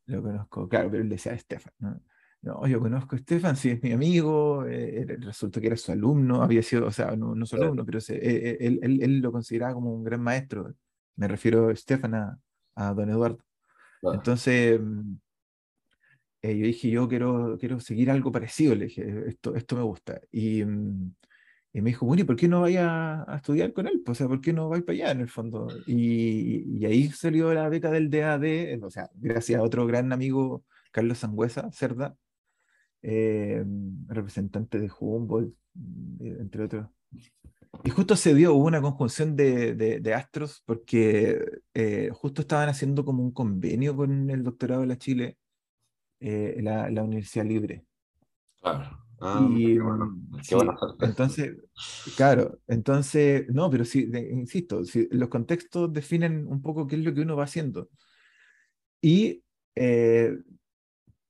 [0.06, 2.02] Lo conozco, claro, pero él decía Stefan, ¿no?
[2.41, 6.43] No, yo conozco a Stefan, sí, es mi amigo, eh, resultó que era su alumno,
[6.43, 9.19] había sido, o sea, no, no su alumno, pero se, eh, eh, él, él, él,
[9.19, 10.71] lo consideraba como un gran maestro.
[11.15, 12.39] Me refiero a Stefan, a,
[12.76, 13.43] a don Eduardo.
[14.13, 15.15] Entonces, mm,
[16.43, 20.21] yo dije, yo quiero, quiero seguir algo parecido, le dije, esto, esto me gusta.
[20.32, 21.15] Y, mm,
[21.76, 24.02] Y me dijo, bueno, ¿y por qué no vaya a, estudiar con él?
[24.06, 25.68] Pues, o sea, ¿por qué no vais para allá en el fondo?
[25.86, 31.18] Y, ahí salió la beca del DAD, o sea, gracias a otro gran amigo, Carlos
[31.18, 32.16] Sangüesa, Cerda,
[33.02, 33.66] eh,
[34.08, 35.54] representante de Humboldt,
[36.22, 36.88] eh, entre otros.
[37.84, 43.22] Y justo se dio, una conjunción de, de, astros, porque eh, justo estaban haciendo como
[43.22, 45.38] un convenio con el doctorado de la Chile,
[46.22, 47.84] la, la Universidad Libre.
[48.62, 49.05] Claro.
[49.28, 49.78] Ah, y,
[51.00, 51.56] entonces,
[52.16, 57.12] claro, entonces, no, pero sí, insisto, si los contextos definen un poco qué es lo
[57.14, 57.90] que uno va haciendo.
[59.02, 59.44] Y
[59.76, 60.38] eh,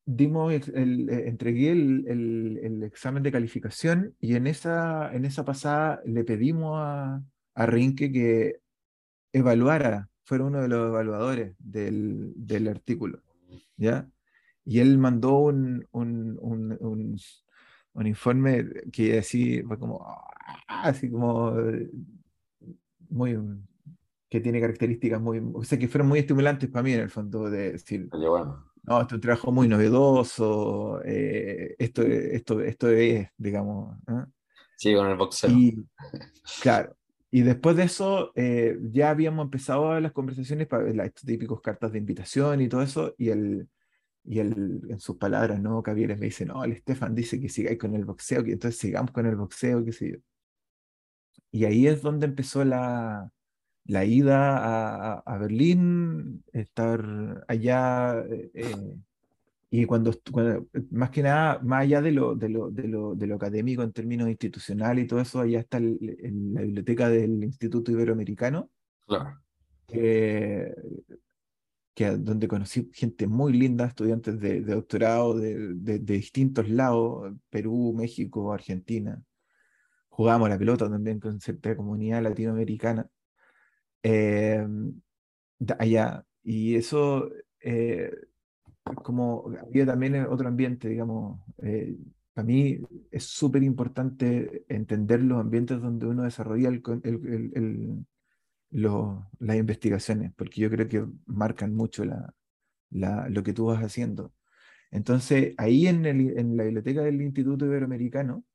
[0.05, 6.01] dimos, el, eh, entregué el, el, examen de calificación y en esa, en esa pasada
[6.05, 7.23] le pedimos a,
[7.55, 8.59] a Rinke que
[9.31, 13.21] evaluara, fuera uno de los evaluadores del, del artículo,
[13.77, 14.09] ¿ya?
[14.65, 17.19] Y él mandó un, un, un un
[18.03, 21.89] informe que así fue como, ah, así como, eh,
[23.09, 23.37] muy,
[24.29, 27.49] que tiene características muy, o sea, que fueron muy estimulantes para mí en el fondo,
[27.49, 28.65] de decir, bueno.
[28.83, 33.97] no, esto es un trabajo muy novedoso, eh, esto, esto, esto es, digamos.
[34.75, 35.49] Sí, con el boxeo.
[35.49, 35.85] Y,
[36.61, 36.95] claro.
[37.31, 41.97] Y después de eso, eh, ya habíamos empezado las conversaciones para las típicos cartas de
[41.97, 43.67] invitación y todo eso, y el,
[44.25, 45.83] y él, en sus palabras, ¿no?
[45.83, 49.11] Cavieres me dice, no, el Estefan dice que sigáis con el boxeo, que entonces sigamos
[49.11, 50.17] con el boxeo, qué sé yo.
[51.51, 53.31] Y ahí es donde empezó la,
[53.85, 58.95] la ida a, a, Berlín, estar allá, eh, eh,
[59.69, 60.11] y cuando,
[60.91, 63.91] más que nada, más allá de lo, de lo, de lo, de lo académico en
[63.91, 68.69] términos institucionales y todo eso, allá está la biblioteca del Instituto Iberoamericano.
[69.05, 69.41] Claro.
[69.89, 70.73] Eh,
[71.95, 78.51] que, donde conocí gente muy linda, estudiantes de, doctorado de, de, distintos lados, Perú, México,
[78.53, 79.23] Argentina.
[80.09, 83.07] Jugábamos la pelota también con cierta comunidad latinoamericana
[84.03, 84.67] eh,
[85.79, 86.25] allá.
[86.43, 87.29] Y eso,
[87.61, 88.11] eh,
[89.03, 91.97] como había también otro ambiente, digamos, eh,
[92.33, 92.79] para mí
[93.09, 98.05] es súper importante entender los ambientes donde uno desarrolla el, el, el
[98.75, 102.03] las investigaciones, porque yo creo que marcan mucho
[102.89, 104.33] lo que tú vas haciendo.
[104.91, 108.45] Entonces, ahí en, en, la biblioteca del Instituto Iberoamericano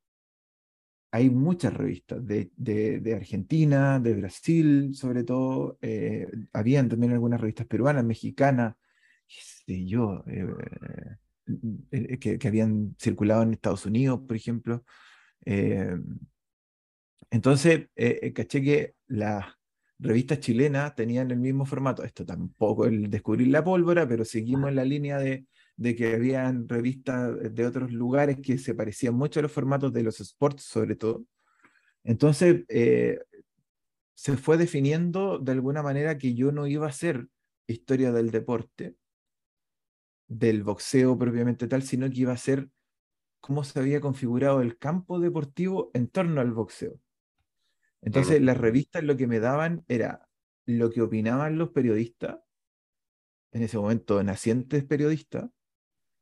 [1.13, 5.77] hay muchas revistas de, Argentina, de Brasil, sobre todo.
[5.83, 8.77] Eh, habían también algunas revistas peruanas, mexicanas,
[9.67, 10.47] yo, eh,
[11.91, 14.85] eh, que, que, habían circulado en Estados Unidos, por ejemplo.
[17.31, 17.89] entonces,
[18.35, 19.47] caché que las
[20.01, 22.03] revistas chilenas tenían el mismo formato.
[22.03, 26.69] Esto tampoco el descubrir la pólvora, pero seguimos en la línea de, de que habían
[26.69, 30.97] revistas de otros lugares que se parecían mucho a los formatos de los sports, sobre
[30.97, 31.25] todo.
[32.05, 33.19] Entonces, eh,
[34.15, 37.29] se fue definiendo de alguna manera que yo no iba a hacer
[37.67, 38.97] historia del deporte,
[40.29, 42.69] del boxeo propiamente tal, sino que iba a ser
[43.41, 47.01] cómo se había configurado el campo deportivo en torno al boxeo.
[48.03, 50.27] Entonces, las revistas lo que me daban era
[50.67, 52.39] lo que opinaban los periodistas,
[53.53, 55.51] en ese momento nacientes periodistas,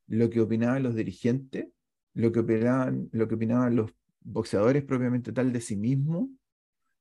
[0.07, 1.69] lo que opinaban los dirigentes,
[2.15, 6.29] lo que opinaban, lo que opinaban los boxeadores propiamente tal de sí mismos,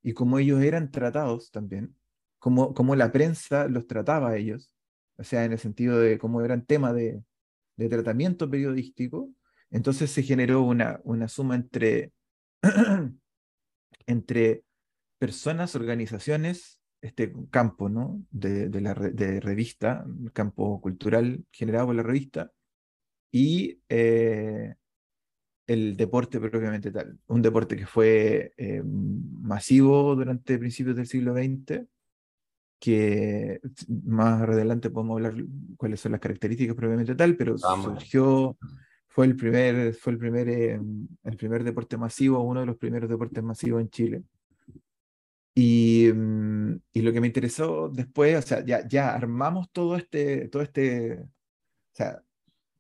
[0.04, 1.96] y cómo ellos eran tratados también,
[2.40, 4.72] cómo, cómo la prensa los trataba a ellos,
[5.18, 7.24] o sea, en el sentido de cómo eran tema de,
[7.78, 9.30] de tratamiento periodístico.
[9.70, 12.14] Entonces se generó una, una suma entre,
[14.06, 14.64] entre
[15.18, 18.24] personas, organizaciones, este campo ¿no?
[18.32, 22.52] de, de la de revista, campo cultural generado por la revista,
[23.32, 24.76] y eh,
[25.68, 27.20] el deporte propiamente tal.
[27.28, 31.86] Un deporte que fue eh, masivo durante principios del siglo XX,
[32.80, 33.60] que
[34.06, 35.36] más adelante podemos hablar
[35.78, 38.56] cuáles son las características propiamente tal, pero surgió,
[39.08, 40.80] fue el primer, fue el primer, eh,
[41.24, 44.24] el primer deporte masivo, uno de los primeros deportes masivos en Chile.
[45.60, 50.50] Y, mm, y, lo que me interesó después, o sea, ya, ya armamos todo este,
[50.50, 51.26] todo este,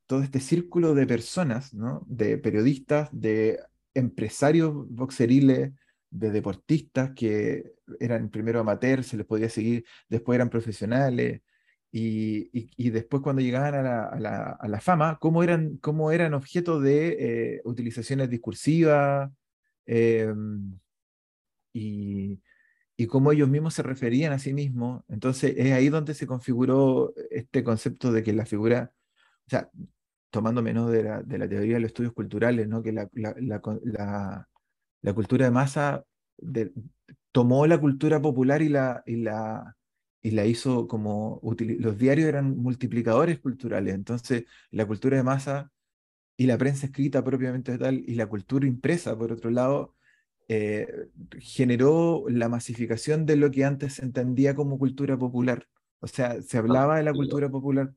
[0.05, 2.05] todo este círculo de personas, ¿no?
[2.07, 3.59] De periodistas, de
[3.95, 5.71] empresarios boxeriles,
[6.11, 11.41] de deportistas que eran primero amateurs, se les podía seguir, después eran profesionales,
[11.91, 16.11] y, y, después cuando llegaban a la, a la, a la, fama, cómo eran, cómo
[16.11, 19.31] eran objeto de eh, utilizaciones discursivas,
[19.87, 20.31] eh,
[21.73, 22.39] y,
[22.97, 25.03] y cómo ellos mismos se referían a sí mismos.
[25.07, 28.91] Entonces es ahí donde se configuró este concepto de que la figura,
[29.45, 29.69] o sea,
[30.31, 32.81] tomando menos de la, de teoría de los estudios culturales, ¿no?
[32.81, 33.07] que la,
[35.13, 36.03] cultura de masa
[37.31, 39.75] tomó la cultura popular y la, y la,
[40.21, 45.71] y la hizo como, los diarios eran multiplicadores culturales, entonces la cultura de masa
[46.36, 49.96] y la prensa escrita propiamente tal y la cultura impresa, por otro lado,
[50.47, 50.88] eh,
[51.39, 55.67] generó la masificación de lo que antes se entendía como cultura popular.
[55.99, 57.91] O sea, se hablaba de la cultura popular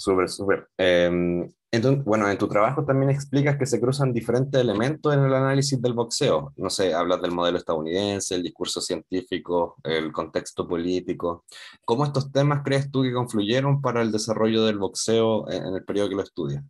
[0.00, 0.66] Súper, súper.
[0.78, 5.34] Em, entonces, bueno, en tu trabajo también explicas que se cruzan diferentes elementos en el
[5.34, 6.54] análisis del boxeo.
[6.56, 11.44] No sé, hablas del modelo estadounidense, el discurso científico, el contexto político.
[11.84, 16.08] ¿Cómo estos temas crees tú que confluyeron para el desarrollo del boxeo en, el periodo
[16.08, 16.64] que lo estudias?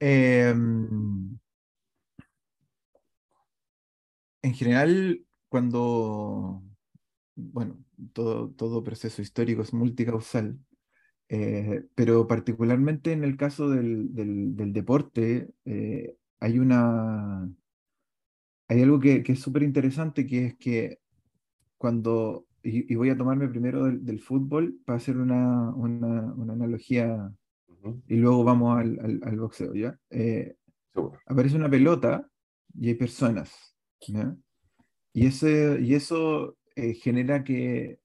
[0.00, 1.38] Em,
[4.42, 6.62] en general, cuando,
[7.36, 7.78] bueno,
[8.12, 10.58] todo, todo proceso histórico es multicausal,
[11.28, 17.50] eh, pero particularmente en el caso del, del, deporte, eh, hay una...
[18.68, 21.00] Hay algo que, es súper interesante, que es que
[21.78, 27.32] cuando, y, voy a tomarme primero del, fútbol para hacer una, una analogía,
[28.06, 29.98] y luego vamos al, al, boxeo, ¿ya?
[30.10, 30.56] Eh,
[31.26, 32.28] aparece una pelota
[32.74, 34.36] y hay personas, ¿ya?
[35.12, 38.00] Y, ese, y eso eh, genera que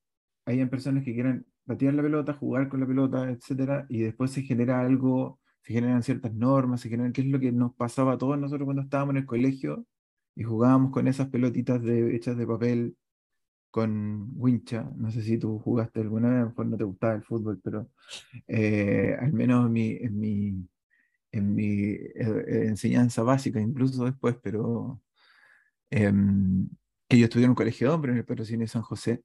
[0.46, 4.44] hayan personas que quieran batir la pelota, jugar con la pelota, etcétera, y después se
[4.44, 8.18] genera algo, se generan ciertas normas, se generan, qué es lo que nos pasaba a
[8.18, 9.86] todos nosotros cuando estábamos en el colegio
[10.36, 12.98] y jugábamos con esas pelotitas de, hechas de papel
[13.76, 14.90] con wincha.
[14.96, 17.90] No sé si tú jugaste alguna vez, mejor no te gustaba el fútbol, pero
[18.48, 20.70] eh, al menos en mi, en mi,
[21.34, 25.02] en mi eh, enseñanza básica, incluso después, pero
[25.90, 26.70] em,
[27.10, 29.24] que yo estudié en un colegio de hombres en el Pedro Cine San José,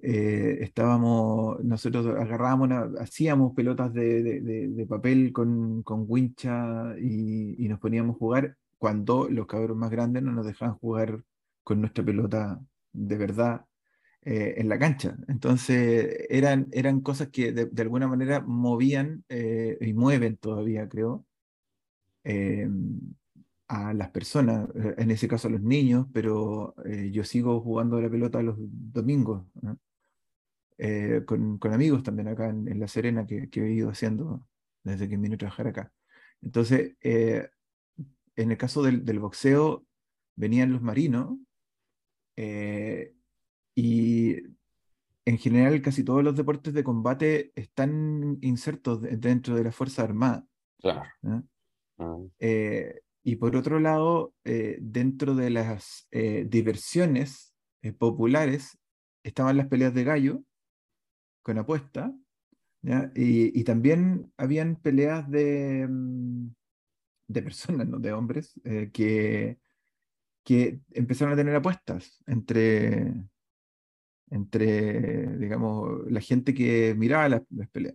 [0.00, 7.78] eh, estábamos, nosotros agarrábamos, hacíamos pelotas de, de, papel con, con wincha y, y, nos
[7.78, 11.22] poníamos a jugar cuando los cabros más grandes no nos dejaban jugar
[11.62, 12.60] con nuestra pelota
[12.92, 13.67] de verdad
[14.28, 15.16] eh, en la cancha.
[15.28, 21.24] Entonces eran, eran cosas que de, alguna manera movían eh, y mueven todavía, creo
[23.68, 28.00] a las personas, eh, en ese caso a los niños, pero eh, yo sigo jugando
[28.00, 29.44] la pelota los domingos,
[30.78, 34.46] eh, con, con, amigos también acá en, La Serena que, que, he ido haciendo
[34.84, 35.92] desde que vine a trabajar acá.
[36.40, 37.50] Entonces, en
[38.36, 39.84] el caso del, del, boxeo,
[40.36, 41.36] venían los marinos
[43.80, 44.42] y
[45.24, 50.44] en general casi todos los deportes de combate están insertos dentro de la Fuerza Armada.
[50.80, 51.02] Claro.
[51.98, 52.20] Ah.
[53.22, 58.76] Y por otro lado, eh, dentro de las eh, diversiones eh, populares
[59.22, 60.42] estaban las peleas de gallo
[61.42, 62.12] con apuesta,
[63.14, 66.48] Y, también habían peleas de, mm,
[67.28, 67.98] de personas, ¿no?
[68.00, 68.58] de hombres,
[68.92, 69.58] que,
[70.42, 73.12] que empezaron a tener apuestas entre,
[74.30, 77.94] entre digamos, la gente que miraba las, las peleas.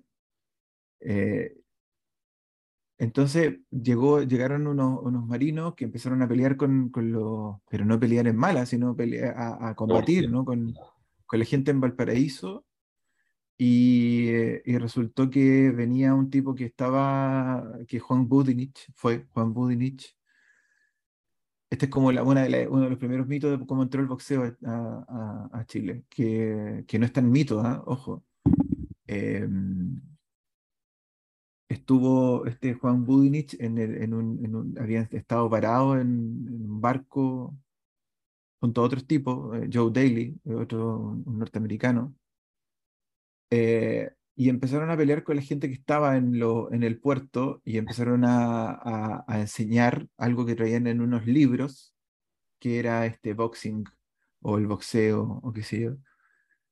[3.04, 8.00] Entonces llegó, llegaron unos, unos, marinos que empezaron a pelear con, con los, pero no
[8.00, 10.46] pelear en malas, sino pelear, a, combatir ¿no?
[10.46, 10.74] con,
[11.26, 12.66] con, la gente en Valparaíso.
[13.58, 19.54] Y, eh, y, resultó que venía un tipo que estaba, que Juan Budinich, fue Juan
[19.54, 20.16] Budinich.
[21.74, 24.56] Este es como una de uno de los primeros mitos de cómo entró el boxeo
[24.64, 27.82] a, Chile, que, no es tan mito, ¿ah?
[27.88, 28.24] ojo.
[29.08, 29.48] Eh,
[31.68, 36.10] estuvo este Juan Budinich en, en, un, en estado parado en,
[36.48, 37.58] un barco
[38.60, 42.14] junto a otros tipos, eh, Joe Daly, otro norteamericano,
[43.50, 47.62] eh, y empezaron a pelear con la gente que estaba en, lo, en el puerto
[47.64, 51.94] y empezaron a, a, enseñar algo que traían en unos libros,
[52.60, 53.84] que era este boxing
[54.42, 55.92] o el boxeo o qué sé yo.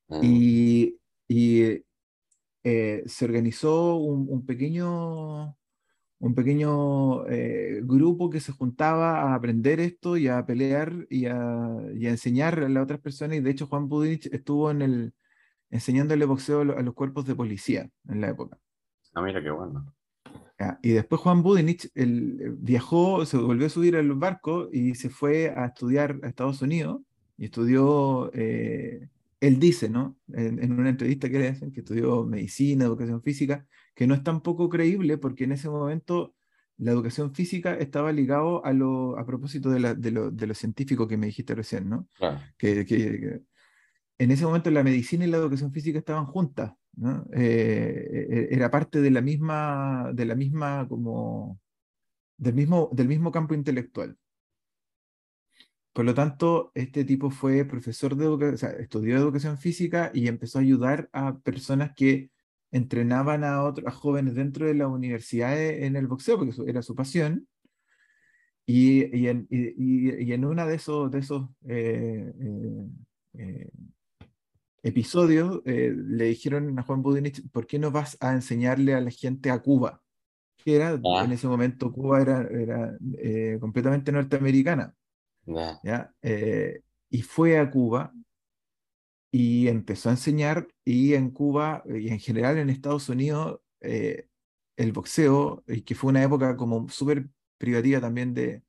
[0.07, 0.19] Mm.
[0.23, 1.83] Y, y
[2.63, 5.55] eh, se organizó un, pequeño,
[6.19, 11.77] un pequeño eh, grupo que se juntaba a aprender esto y a pelear y a,
[11.95, 13.37] y a enseñar a las otras personas.
[13.37, 15.13] Y de hecho Juan Budinich estuvo en el,
[15.71, 18.59] enseñándole boxeo a los cuerpos de policía en la época.
[19.13, 19.91] Ah, mira qué bueno.
[20.83, 25.09] Y después Juan Budinich él, eh, viajó, se volvió a subir al barco y se
[25.09, 27.01] fue a estudiar a Estados Unidos
[27.35, 28.31] y estudió
[29.41, 30.15] él dice, ¿no?
[30.31, 33.65] En, una entrevista que le hacen, que estudió medicina, educación física,
[33.95, 36.35] que no es tan poco creíble porque en ese momento
[36.77, 40.53] la educación física estaba ligado a lo, a propósito de, la, de, lo, de lo
[40.53, 42.07] científico que me dijiste recién, ¿no?
[42.17, 42.39] Claro.
[42.57, 43.41] Que, que,
[44.21, 47.25] en ese momento la medicina y la educación física estaban juntas, ¿no?
[47.33, 51.59] Eh, era parte de la misma, de la misma como,
[52.37, 54.15] del mismo, del mismo campo intelectual.
[55.91, 60.27] Por lo tanto, este tipo fue profesor de educación, o sea, estudió educación física y
[60.27, 62.29] empezó a ayudar a personas que
[62.69, 67.47] entrenaban a otros jóvenes dentro de la universidad en el boxeo, porque era su pasión.
[68.67, 72.87] Y, y, en, y, y en una de esos, de esos eh, eh,
[73.33, 73.69] eh,
[74.83, 79.51] episodios le dijeron a Juan Budinich, ¿por qué no vas a enseñarle a la gente
[79.51, 80.01] a Cuba?
[80.57, 81.23] Que era, ah.
[81.25, 82.97] en ese momento Cuba era, era
[83.59, 84.93] completamente norteamericana.
[85.83, 86.13] ¿ya?
[87.09, 88.13] y fue a Cuba
[89.31, 93.59] y empezó a enseñar y en Cuba y en general en Estados Unidos
[94.81, 97.27] el boxeo, y que fue una época como súper
[97.57, 98.63] privativa también de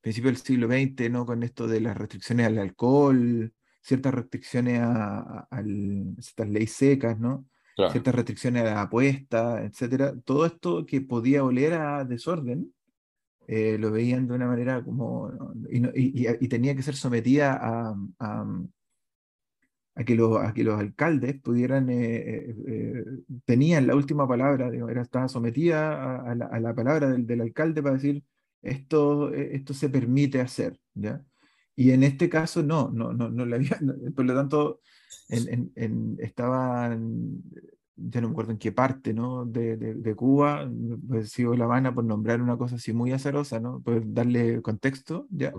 [0.00, 1.24] principio del siglo XX, ¿no?
[1.26, 3.52] Con esto de las restricciones al alcohol,
[3.82, 5.48] ciertas restricciones a,
[6.20, 7.46] ciertas leyes secas, ¿no?
[7.90, 10.14] Ciertas restricciones a la apuesta, etcétera.
[10.24, 12.72] Todo esto que podía oler a desorden,
[13.48, 15.32] eh, lo veían de una manera como.
[15.68, 21.88] Y, tenía que ser sometida a, a, que, los, a que los alcaldes pudieran.
[21.90, 23.04] Eh, eh,
[23.44, 27.82] tenían la última palabra, era, estaba sometida a, la, a la, palabra del, del, alcalde
[27.82, 28.22] para decir
[28.62, 31.24] esto, eh, esto se permite hacer, ¿ya?
[31.74, 33.78] Y en este caso no, no, no, no había,
[34.14, 34.80] por lo tanto,
[35.28, 36.16] en, en,
[37.96, 39.44] ya no me acuerdo en qué parte, ¿no?
[39.44, 40.68] De, de, Cuba,
[41.08, 43.80] pues sigo La Habana por nombrar una cosa así muy azarosa, ¿no?
[43.80, 45.52] Por darle contexto, ¿ya?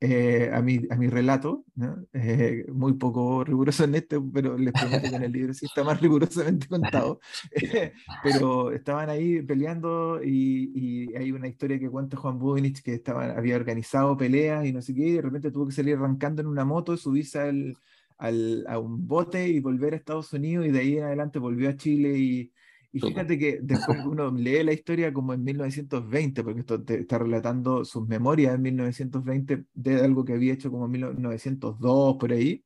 [0.00, 2.04] Eh, a, mi, a mi relato, ¿no?
[2.12, 5.84] Eh, muy poco riguroso en este, pero les prometo que en el libro sí está
[5.84, 7.20] más rigurosamente contado.
[8.22, 13.32] pero estaban ahí peleando y, y, hay una historia que cuenta Juan Budinich que estaba,
[13.32, 16.48] había organizado peleas y no sé qué, y de repente tuvo que salir arrancando en
[16.48, 17.76] una moto, subirse al
[18.20, 21.76] a un bote y volver a Estados Unidos y de ahí en adelante volvió a
[21.76, 22.52] Chile y,
[22.92, 27.18] y fíjate que después uno lee la historia como en 1920, porque esto te está
[27.18, 32.64] relatando sus memorias en 1920 de algo que había hecho como en 1902, por ahí,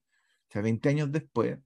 [0.48, 1.58] o sea, 20 años después.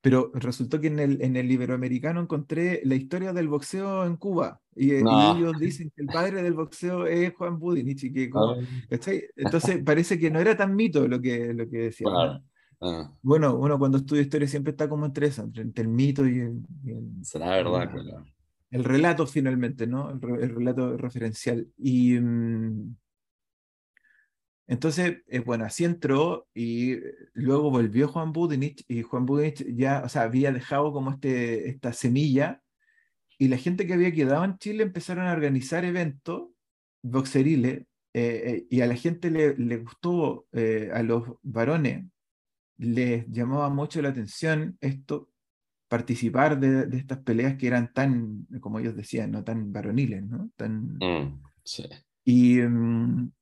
[0.00, 4.60] Pero resultó que en el, en el Iberoamericano encontré la historia del boxeo en Cuba.
[4.76, 8.04] Y, eh, ellos dicen que el padre del boxeo es Juan Budinich.
[8.04, 8.54] Y que ah.
[9.36, 12.06] Entonces parece que no era tan mito lo que, lo que decía.
[12.80, 13.12] Ah.
[13.22, 16.62] Bueno, uno cuando estudia historia siempre está como entre eso, entre, el mito y el.
[17.22, 17.90] Será verdad,
[18.70, 20.10] El relato finalmente, ¿no?
[20.10, 21.66] El, el relato referencial.
[21.76, 22.20] Y.
[22.20, 22.94] Mm,
[24.68, 27.02] entonces, eh, bueno, así entró y eh,
[27.32, 31.94] luego volvió Juan Budinich y Juan Budinich ya, o sea, había dejado como este, esta
[31.94, 32.62] semilla
[33.38, 36.50] y la gente que había quedado en Chile empezaron a organizar eventos
[37.02, 42.04] boxeriles eh, y a la gente le, le gustó, a los varones
[42.76, 45.30] les llamaba mucho la atención esto,
[45.88, 50.50] participar de, de, estas peleas que eran tan, como ellos decían, no tan varoniles, ¿no?
[50.56, 51.84] Tan, mm, sí.
[52.24, 53.32] Y, mm,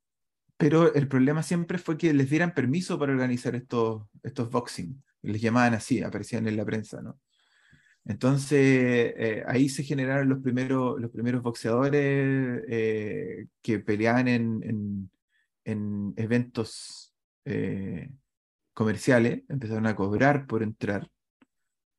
[0.56, 5.40] pero el problema siempre fue que les dieran permiso para organizar estos, estos boxing, les
[5.40, 7.18] llamaban así, aparecían en la prensa, ¿no?
[8.06, 15.10] Entonces, eh, ahí se generaron los primeros, los primeros boxeadores eh, que peleaban en, en,
[15.64, 17.12] en eventos
[17.44, 18.10] eh,
[18.72, 21.10] comerciales, empezaron a cobrar por entrar,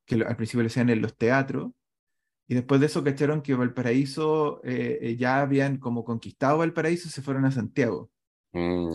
[0.05, 1.71] que al principio lo hacían en los teatros,
[2.47, 7.51] y después de eso cacharon que Valparaíso ya habían como conquistado Valparaíso, se fueron a
[7.51, 8.09] Santiago.
[8.53, 8.91] Mm,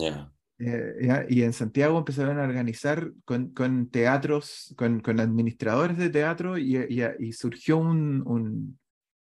[0.59, 6.57] eh, y en Santiago empezaron a organizar con, con teatros, con, con, administradores de teatro
[6.57, 6.77] y,
[7.19, 8.79] y, surgió un, un,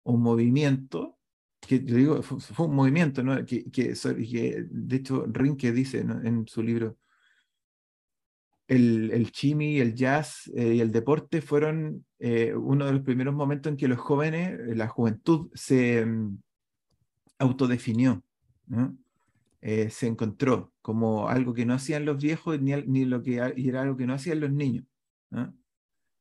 [0.04, 1.18] un, movimiento,
[1.60, 3.44] que yo digo, fue, un movimiento, ¿no?
[3.44, 6.96] que, que, que, de hecho Rinke dice en su libro,
[8.68, 13.34] el, el chimi, el jazz eh, y el deporte fueron eh, uno de los primeros
[13.34, 16.38] momentos en que los jóvenes, la juventud, se um,
[17.38, 18.22] autodefinió.
[18.66, 18.96] ¿no?
[19.60, 23.82] Eh, se encontró como algo que no hacían los viejos ni, ni lo que era
[23.82, 24.84] algo que no hacían los niños.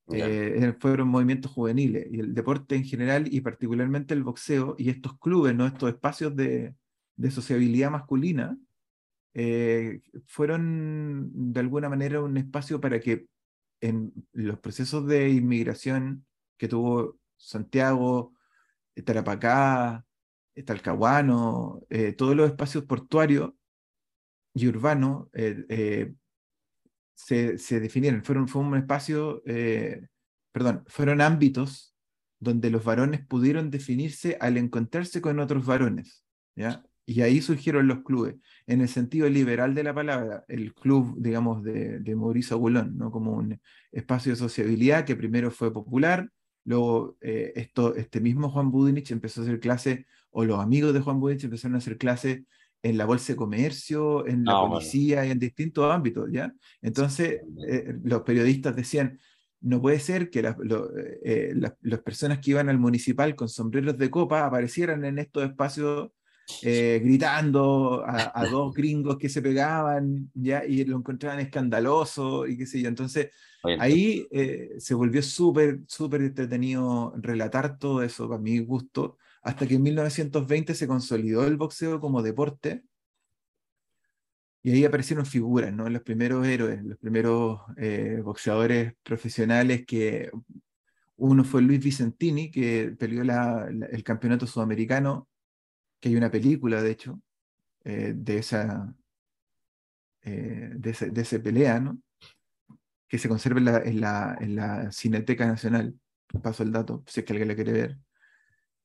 [0.10, 5.20] Eh, fueron movimientos juveniles y el deporte en general y particularmente el boxeo y estos
[5.20, 5.68] clubes, ¿no?
[5.68, 6.76] estos espacios de,
[7.18, 8.58] de sociabilidad masculina,
[9.34, 13.28] eh, fueron de alguna manera un espacio para que
[13.82, 16.26] en los procesos de inmigración
[16.58, 18.34] que tuvo Santiago,
[19.06, 20.07] Tarapacá,
[20.64, 23.52] Talcahuano, eh, todos los espacios portuarios
[24.54, 26.14] y urbanos eh, eh,
[27.16, 28.24] se, se, definieron.
[28.24, 29.44] Fueron, fue un espacio,
[30.52, 31.96] perdón, fueron ámbitos
[32.40, 36.24] donde los varones pudieron definirse al encontrarse con otros varones.
[36.56, 36.84] ¿ya?
[37.06, 38.36] Y ahí surgieron los clubes,
[38.68, 43.12] en el sentido liberal de la palabra, el club, digamos, de, de Mauricio Agulón, ¿no?
[43.12, 43.60] como un
[43.92, 46.30] espacio de sociabilidad que primero fue popular,
[46.68, 51.02] luego eh, esto, este mismo Juan Budinich empezó a hacer clase, o los amigos de
[51.02, 52.46] Juan Budinich empezaron a hacer clase
[52.84, 56.54] en la bolsa de comercio, en la policía y en distintos ámbitos, ¿ya?
[56.82, 59.20] Entonces, eh, los periodistas decían,
[59.62, 60.40] no puede ser que
[61.24, 66.12] eh, las personas que iban al municipal con sombreros de copa aparecieran en estos espacios
[66.62, 72.66] eh, gritando a, dos gringos que se pegaban ya y lo encontraban escandaloso y qué
[72.66, 72.88] sé yo.
[72.88, 73.32] Entonces
[73.80, 79.18] ahí eh, se volvió súper, súper entretenido relatar todo eso, para mi gusto,
[79.48, 82.84] hasta que en 1920 se consolidó el boxeo como deporte.
[84.62, 85.88] Y ahí aparecieron figuras, ¿no?
[85.90, 90.30] Los primeros héroes, los primeros eh, boxeadores profesionales que
[91.16, 95.30] uno fue Luis Vicentini, que peleó el campeonato sudamericano
[96.02, 97.22] que hay una película, de hecho,
[97.86, 98.94] eh, de, esa,
[100.24, 101.98] eh, de, ese, de ese pelea, ¿no?
[103.08, 105.98] que se conserva en la, en la, en la Cineteca Nacional.
[106.44, 108.07] Paso el dato, si es que alguien la quiere ver.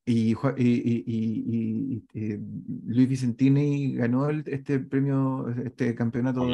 [0.05, 2.38] Y, y, y,
[2.86, 6.44] Luis Vicentini ganó este premio, este campeonato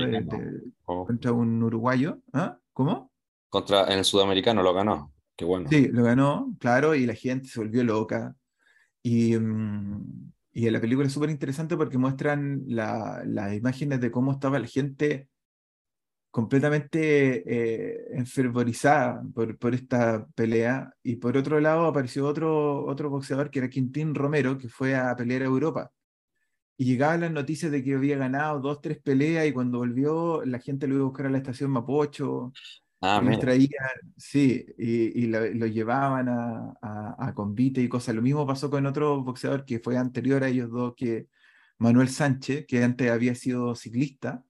[0.84, 2.20] contra un uruguayo.
[2.32, 2.58] ¿Ah?
[2.72, 3.10] ¿Cómo?
[3.48, 5.12] Contra, en el sudamericano lo ganó.
[5.34, 5.68] Qué bueno.
[5.70, 8.34] Sí, lo ganó, claro, y la gente se volvió loca.
[9.02, 14.58] Y, mm, y la película es súper interesante porque muestran las imágenes de cómo estaba
[14.58, 15.28] la gente
[16.30, 20.92] completamente eh, enfervorizada por, por, esta pelea.
[21.02, 25.14] Y por otro lado apareció otro, otro boxeador que era Quintín Romero, que fue a
[25.16, 25.90] pelear a Europa.
[26.76, 30.60] Y llegaban las noticias de que había ganado dos, tres peleas y cuando volvió la
[30.60, 32.52] gente lo iba a buscar a la estación Mapocho.
[33.00, 33.68] Ah, y traían,
[34.16, 36.74] sí, y, y lo, llevaban a,
[37.16, 38.14] a, convite y cosas.
[38.14, 41.28] Lo mismo pasó con otro boxeador que fue anterior a ellos dos, que
[41.78, 44.44] Manuel Sánchez, que antes había sido ciclista,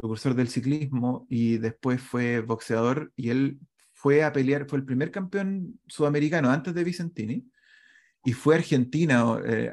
[0.00, 3.60] precursor del ciclismo, y después fue boxeador, y él
[3.92, 7.46] fue a pelear, fue el primer campeón sudamericano antes de Vicentini,
[8.24, 9.70] y fue a Argentina eh,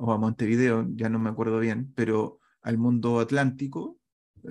[0.00, 4.00] o a Montevideo, ya no me acuerdo bien, pero al mundo atlántico,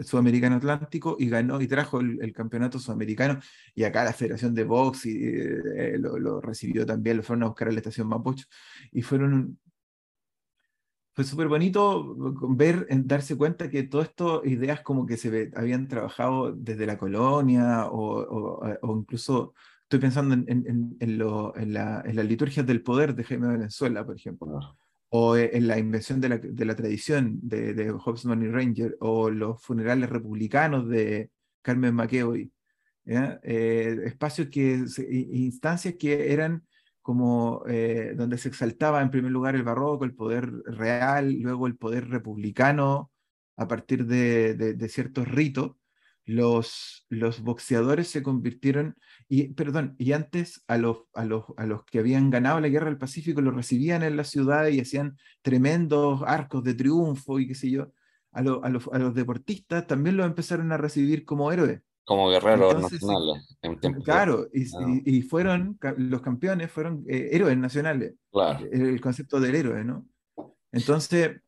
[0.03, 3.39] Sudamericano Atlántico y ganó y trajo el, campeonato sudamericano
[3.74, 7.70] y acá la Federación de Box y, eh, lo, recibió también, lo fueron a buscar
[7.70, 8.45] a la estación Mapocho
[8.91, 9.57] y fueron
[11.20, 12.15] fue súper bonito
[12.55, 17.88] ver, darse cuenta que todas estas ideas como que se habían trabajado desde la colonia
[17.88, 23.15] o, o, incluso estoy pensando en, en, en, lo, en, la, las liturgias del poder
[23.15, 24.78] de Jaime Valenzuela, por ejemplo
[25.09, 28.95] o e, en la invención de la, de la tradición de, de Hobsbawm y Ranger,
[29.01, 32.49] o los funerales republicanos de Carmen McKeoy.
[33.05, 34.86] Eh, espacios que,
[35.34, 36.63] instancias que eran
[37.10, 41.76] como eh, donde se exaltaba en primer lugar el barroco, el poder real, luego el
[41.76, 43.12] poder republicano
[43.57, 45.72] a partir de, de, de ciertos ritos,
[46.30, 47.07] los,
[47.41, 48.95] boxeadores se convirtieron,
[49.28, 51.05] y, perdón, y antes a los,
[51.89, 56.22] que habían ganado la guerra del Pacífico los recibían en la ciudad y hacían tremendos
[56.28, 57.91] arcos de triunfo y qué sé yo,
[58.34, 61.82] a, a, los, a los deportistas también los empezaron a recibir como héroes.
[62.10, 63.55] Como guerreros nacionales.
[64.03, 64.66] claro, y,
[65.05, 68.16] y, fueron, los campeones fueron eh, héroes nacionales.
[68.32, 68.66] Claro.
[68.72, 70.07] El, concepto del héroe, ¿no?
[70.72, 71.39] Entonces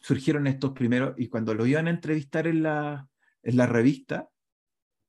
[0.00, 3.08] surgieron estos primeros, y cuando lo iban a entrevistar en la,
[3.42, 4.28] en la revista,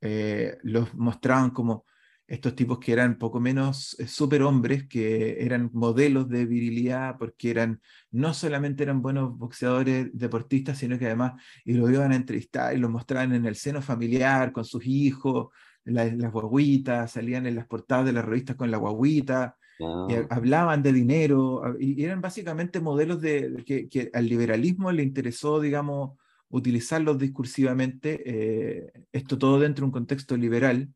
[0.02, 1.86] eh, los mostraban como
[2.28, 7.82] estos tipos que eran poco menos eh, superhombres, que eran modelos de virilidad, porque eran,
[8.12, 12.80] no solamente eran buenos boxeadores, deportistas, sino que además y lo iban a entrevistar y
[12.80, 15.50] los mostraban en el seno familiar, con sus hijos,
[15.84, 20.94] las guaguitas, salían en las portadas de las revistas con la guaguita, y hablaban de
[20.94, 26.18] dinero, y eran básicamente modelos de, que, que al liberalismo le interesó, digamos,
[26.50, 30.90] utilizarlos discursivamente, eh, esto todo dentro de un contexto liberal,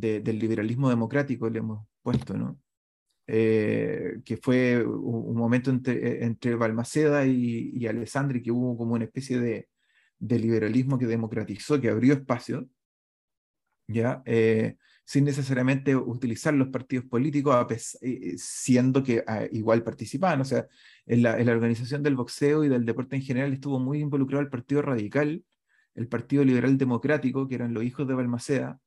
[0.00, 2.58] del liberalismo democrático le hemos puesto, ¿no?
[3.26, 9.04] Eh, que fue un, momento entre, entre Balmaceda y, y, Alessandri, que hubo como una
[9.04, 9.68] especie de,
[10.18, 12.68] de liberalismo que democratizó, que abrió espacio,
[13.88, 14.22] ¿ya?
[14.26, 17.66] Eh, sin necesariamente utilizar los partidos políticos,
[18.36, 20.40] siendo que ah, igual participaban.
[20.40, 20.66] O sea,
[21.06, 24.82] en la, organización del boxeo y del deporte en general estuvo muy involucrado el Partido
[24.82, 25.44] Radical,
[25.94, 28.80] el Partido Liberal Democrático, que eran los hijos de Balmaceda.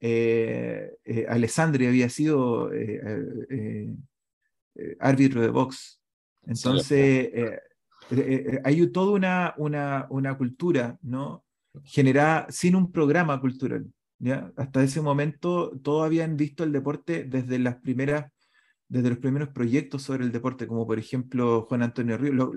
[0.00, 3.00] Eh, eh Alessandri había sido eh,
[3.50, 6.00] eh, árbitro de box.
[6.46, 7.30] Entonces,
[8.62, 11.44] hay toda una, una, una cultura ¿no?
[11.84, 13.86] generada sin un programa cultural.
[14.18, 14.52] ¿ya?
[14.56, 18.30] Hasta ese momento todos habían visto el deporte desde las primeras
[18.88, 22.50] desde los primeros proyectos sobre el deporte, como por ejemplo Juan Antonio Ríos,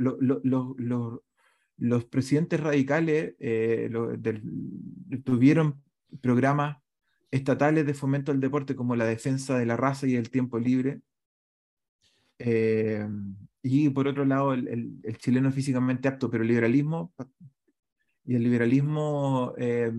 [1.78, 3.90] los presidentes radicales eh,
[5.24, 5.82] tuvieron
[6.22, 6.78] programas
[7.32, 11.02] estatales de fomento al deporte como la defensa de la raza y el tiempo libre.
[12.40, 13.08] Eh,
[13.62, 17.14] y por otro lado, el, el, chileno físicamente apto, pero el liberalismo,
[18.26, 19.92] y el liberalismo eh,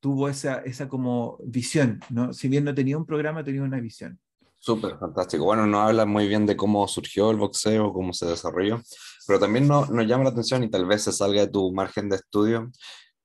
[0.00, 2.32] tuvo esa, esa como visión, ¿no?
[2.32, 4.18] Si bien no tenía un programa, tenía una visión.
[4.58, 5.44] Súper, fantástico.
[5.44, 8.80] Bueno, nos habla muy bien de cómo surgió el boxeo, cómo se desarrolló,
[9.26, 12.08] pero también nos, nos llama la atención y tal vez se salga de tu margen
[12.08, 12.72] de estudio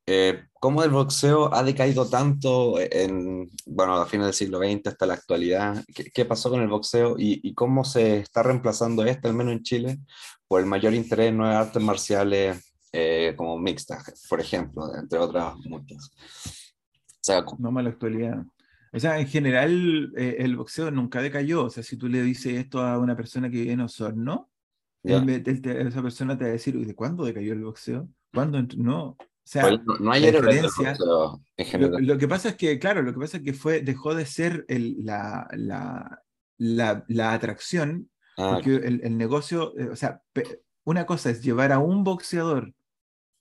[0.06, 5.06] eh, ¿Cómo el boxeo ha decaído tanto en, bueno, a fines del siglo XX hasta
[5.06, 5.84] la actualidad?
[6.14, 9.99] ¿Qué, pasó con el boxeo y, cómo se está reemplazando este, al menos en Chile,
[10.47, 15.56] por el mayor interés en nuevas artes marciales eh, como mixtas, por ejemplo, entre otras
[15.66, 16.12] muchas?
[16.45, 18.43] O sea, no más la actualidad.
[18.93, 21.66] O sea, en general, eh, el boxeo nunca decayó.
[21.66, 24.49] O sea, si tú le dices esto a una persona que vive en Osorno,
[25.04, 28.08] esa persona te va a decir, ¿de cuándo decayó el boxeo?
[28.32, 28.62] ¿Cuándo?
[28.78, 30.96] No, o sea, no, hay diferencia.
[32.00, 34.64] Lo, que pasa es que, claro, lo que pasa es que fue, dejó de ser
[34.70, 36.22] el, la, la,
[36.58, 40.22] la, la, atracción, ah, porque el, el, negocio, eh, o sea,
[40.86, 42.74] una cosa es llevar a un boxeador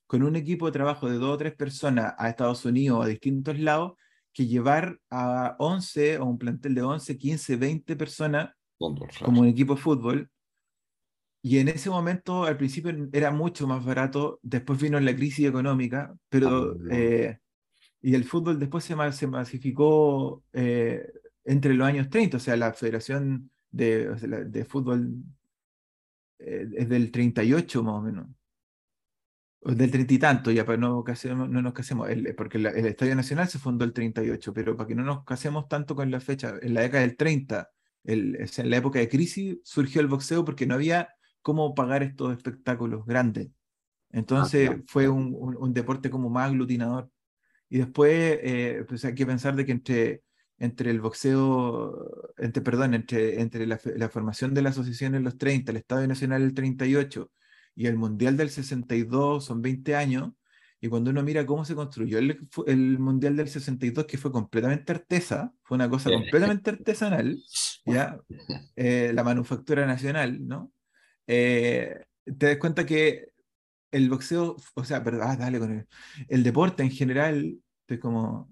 [0.08, 3.06] con un equipo de trabajo de dos o tres personas a Estados Unidos o a
[3.06, 3.92] distintos lados,
[4.32, 9.76] que llevar a 11 o un plantel de 11, 15, 20 personas como un equipo
[9.76, 10.30] de fútbol
[11.42, 16.14] y en ese momento, al principio era mucho más barato, después vino la crisis económica,
[16.28, 16.76] pero...
[16.80, 17.38] Ah, eh,
[18.04, 21.06] y el fútbol después se, se masificó eh,
[21.44, 24.08] entre los años 30, o sea, la Federación de,
[24.46, 25.14] de Fútbol
[26.38, 28.26] eh, es del 38 más o menos.
[29.64, 33.14] O del 30 y tanto, ya para no, casemos, no nos casemos, porque el Estadio
[33.14, 36.54] Nacional se fundó el 38, pero para que no nos casemos tanto con la fecha,
[36.60, 37.70] en la década del 30,
[38.02, 41.08] el, en la época de crisis, surgió el boxeo porque no había
[41.42, 43.48] cómo pagar estos espectáculos grandes.
[44.10, 47.10] Entonces ah, fue un, un, deporte como más aglutinador.
[47.68, 50.22] Y después eh, pues hay que pensar de que entre,
[50.58, 55.38] entre el boxeo, entre, perdón, entre, entre la, la, formación de la asociación en los
[55.38, 57.30] 30, el Estadio Nacional el 38
[57.74, 60.30] y el Mundial del 62 son 20 años.
[60.80, 64.92] Y cuando uno mira cómo se construyó el, el Mundial del 62, que fue completamente
[64.92, 67.38] artesa, fue una cosa completamente artesanal,
[67.86, 68.18] ¿ya?
[68.74, 70.72] Eh, la manufactura nacional, ¿no?
[71.26, 73.28] Eh, te das cuenta que
[73.90, 75.86] el boxeo, o sea, perdón, ah, dale con el,
[76.28, 78.48] el deporte en general, estoy como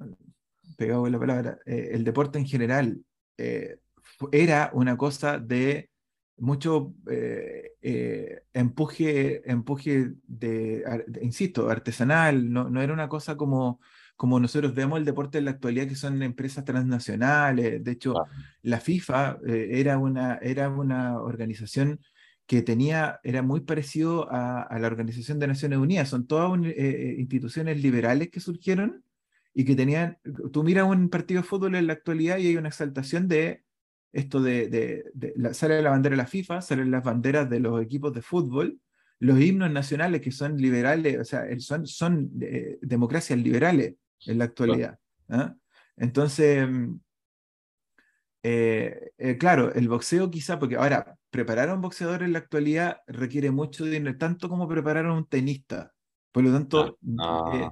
[0.76, 2.98] pegado con la palabra, eh, el deporte en general
[3.38, 3.78] eh,
[4.32, 5.90] era una cosa de
[6.36, 6.94] mucho
[8.52, 13.80] empuje, empuje de, insisto, artesanal, no, no era una cosa como
[14.20, 17.82] como nosotros vemos el deporte en la actualidad, que son empresas transnacionales.
[17.82, 18.12] De hecho,
[18.60, 22.00] la FIFA era, una, era una organización
[22.50, 26.08] que tenía, era muy parecido a, la Organización de Naciones Unidas.
[26.08, 29.04] Son todas eh, eh, instituciones liberales que surgieron
[29.54, 30.18] y que tenían,
[30.52, 33.62] tú miras un partido de fútbol en la actualidad y hay una exaltación de
[34.12, 34.68] esto de,
[35.14, 38.80] de, sale la bandera de la FIFA, salen las banderas de los equipos de fútbol,
[39.20, 43.94] los himnos nacionales que son liberales, o sea, son, son eh, democracias liberales
[44.26, 44.98] en la actualidad.
[45.28, 45.54] ¿ah?
[45.96, 46.96] Entonces, mm,
[48.42, 53.50] eh, claro, el boxeo quizá, porque ahora, preparar a un boxeador en la actualidad requiere
[53.50, 55.92] mucho dinero, tanto como preparar a un tenista.
[56.32, 57.68] Por lo tanto, ah, eh,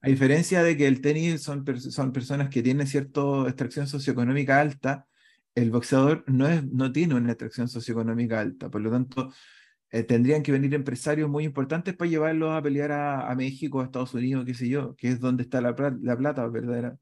[0.00, 5.06] a diferencia de que el tenis son, son personas que tienen cierta extracción socioeconómica alta,
[5.54, 8.70] el boxeador no, es, no tiene una extracción socioeconómica alta.
[8.70, 9.32] Por lo tanto,
[10.08, 14.46] tendrían que venir empresarios muy importantes para llevarlos a pelear a, México, a Estados Unidos,
[14.46, 16.96] qué sé yo, que es donde está la, la plata verdadera.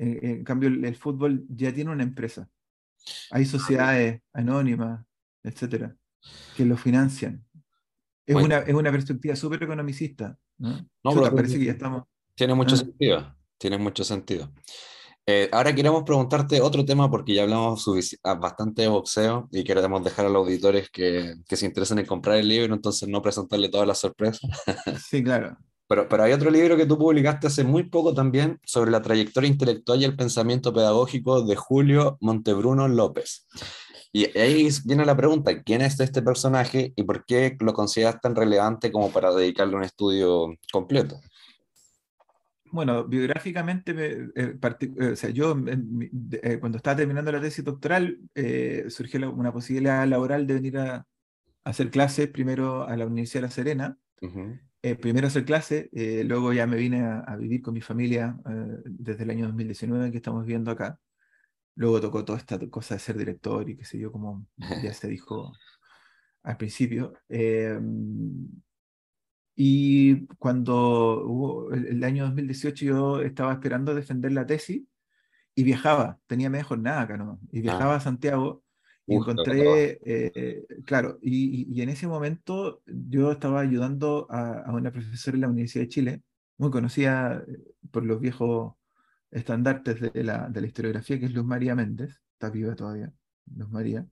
[0.00, 2.48] En, cambio, el, fútbol ya tiene una empresa.
[3.32, 5.04] Hay sociedades anónimas,
[5.42, 5.96] etcétera,
[6.56, 7.44] que lo financian.
[8.26, 10.38] Es, una, es una perspectiva súper economicista.
[10.58, 10.86] ¿no?
[11.02, 12.04] parece que ya estamos.
[12.34, 12.78] Tiene mucho ah.
[12.78, 13.36] sentido.
[13.56, 14.52] Tiene mucho sentido.
[15.30, 17.84] Eh, ahora queremos preguntarte otro tema porque ya hablamos
[18.22, 22.06] ah, bastante de boxeo y queremos dejar a los auditores que, que se interesen en
[22.06, 24.40] comprar el libro, entonces no presentarle todas las sorpresas.
[25.06, 25.58] Sí, claro.
[25.86, 29.48] Pero, pero hay otro libro que tú publicaste hace muy poco también sobre la trayectoria
[29.48, 33.46] intelectual y el pensamiento pedagógico de Julio Montebruno López.
[34.12, 38.34] Y ahí viene la pregunta, ¿quién es este personaje y por qué lo consideras tan
[38.34, 41.20] relevante como para dedicarle un estudio completo?
[42.70, 43.92] Bueno, biográficamente,
[44.34, 45.56] eh, eh, o sea, yo
[46.42, 48.18] eh, cuando estaba terminando la tesis doctoral,
[48.88, 51.06] surgió una posibilidad laboral de venir a,
[51.64, 53.98] hacer clases primero a la Universidad de La Serena.
[54.80, 58.76] Eh, primero hacer clase, eh, luego ya me vine a, vivir con mi familia eh,
[58.84, 61.00] desde el año 2019 que estamos viviendo acá.
[61.78, 64.58] Luego tocó toda esta cosa de ser director y qué sé yo, como ya
[64.92, 65.52] se dijo
[66.42, 67.12] al principio.
[67.28, 68.48] Em,
[69.54, 74.82] y cuando hubo el, año 2018 yo estaba esperando defender la tesis
[75.54, 77.38] y viajaba, tenía media jornada acá.
[77.52, 78.64] Y viajaba a Santiago
[79.06, 84.90] y encontré, eh, claro, y, y, en ese momento yo estaba ayudando a, a, una
[84.90, 86.22] profesora en la Universidad de Chile,
[86.56, 87.56] muy conocida eh,
[87.92, 88.74] por los viejos
[89.30, 93.12] estandartes de la, de la historiografía, que es Luz María Méndez, está viva todavía,
[93.56, 94.06] Luz María,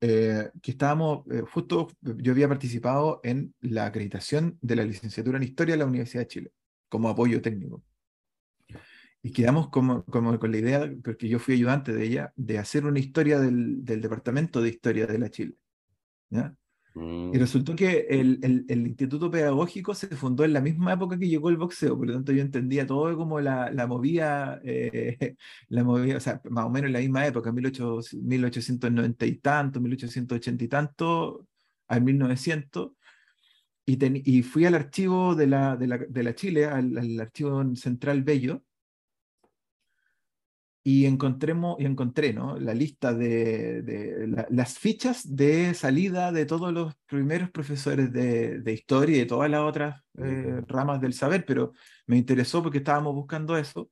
[0.00, 5.44] eh, que estábamos, eh, justo yo había participado en la acreditación de la licenciatura en
[5.44, 6.52] Historia de la Universidad de Chile,
[6.88, 7.82] como apoyo técnico.
[9.22, 12.84] Y quedamos como, como con la idea, porque yo fui ayudante de ella, de hacer
[12.84, 15.54] una historia del, del Departamento de Historia de la Chile.
[16.28, 16.54] ¿ya?
[16.96, 17.32] Y mm.
[17.34, 21.50] resultó que el, el, el, Instituto Pedagógico se fundó en la misma época que llegó
[21.50, 25.34] el boxeo, por lo tanto yo entendía todo como la, la movía, eh,
[25.68, 29.80] la movía, o sea, más o menos en la misma época, 18, 1890 y tanto,
[29.80, 31.48] 1880 y tanto,
[31.88, 32.92] al 1900,
[33.86, 37.20] y, ten, y fui al archivo de la, de la, de la Chile, al, al
[37.20, 38.62] archivo central Bello,
[40.86, 42.58] y, encontremos, y encontré ¿no?
[42.58, 48.60] la lista de, de la, las fichas de salida de todos los primeros profesores de,
[48.60, 51.72] de historia y de todas las otras eh, ramas del saber, pero
[52.06, 53.90] me interesó porque estábamos buscando eso.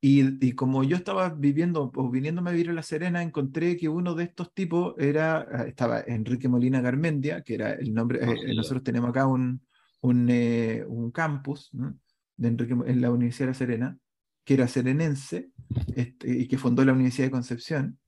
[0.00, 3.88] Y, y, como yo estaba viviendo o viniéndome a vivir a La Serena, encontré que
[3.88, 8.54] uno de estos tipos era, ah, estaba Enrique Molina Garmendia, que era el nombre, eh,
[8.54, 9.62] nosotros tenemos acá un,
[10.00, 11.96] un, eh, un campus ¿no?
[12.36, 13.98] de Enrique, en la Universidad de La Serena,
[14.46, 15.50] que era serenense
[15.96, 17.98] este, y que fundó la Universidad de Concepción.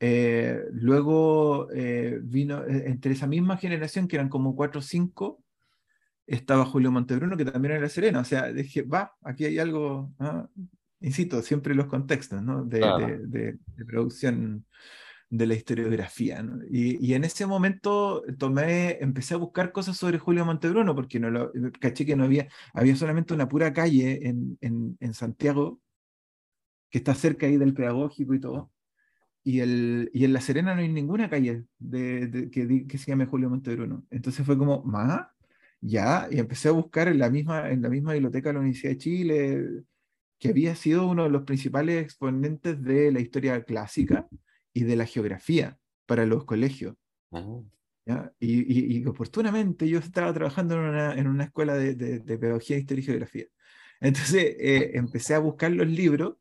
[0.00, 5.40] Eh, luego eh, vino, eh, entre esa misma generación, que eran como cuatro o cinco,
[6.26, 8.20] estaba Julio Montebruno, que también era serena.
[8.20, 10.50] O sea, dije, va, aquí hay algo, ¿no?
[11.00, 12.64] insisto, siempre los contextos ¿no?
[12.64, 14.66] de, de, de, de, producción
[15.30, 16.42] de la historiografía.
[16.42, 16.64] ¿no?
[16.70, 21.30] Y, y, en ese momento tomé, empecé a buscar cosas sobre Julio Montebruno, porque no
[21.30, 25.80] lo, caché que no había, había solamente una pura calle en, en, en Santiago,
[26.90, 28.72] que está cerca ahí del pedagógico y todo.
[29.44, 33.06] Y, el, y en La Serena no hay ninguna calle de, de, que, que, se
[33.06, 34.04] llame Julio Montebruno.
[34.10, 35.26] Entonces fue como, más,
[35.80, 38.92] ya, y empecé a buscar en la misma, en la misma biblioteca de la Universidad
[38.92, 39.66] de Chile,
[40.38, 44.28] que había sido uno de los principales exponentes de la historia clásica
[44.78, 45.76] y de la geografía
[46.06, 46.94] para los colegios.
[47.32, 47.60] Ah.
[48.06, 48.32] ¿ya?
[48.38, 52.38] Y, y, y, oportunamente yo estaba trabajando en una, en una escuela de, de, de,
[52.38, 53.46] pedagogía, historia y geografía.
[54.00, 56.36] Entonces eh, empecé a buscar los libros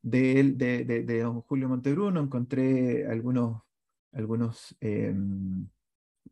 [0.00, 3.62] de, de, don Julio Montebruno, encontré algunos,
[4.12, 5.12] algunos eh,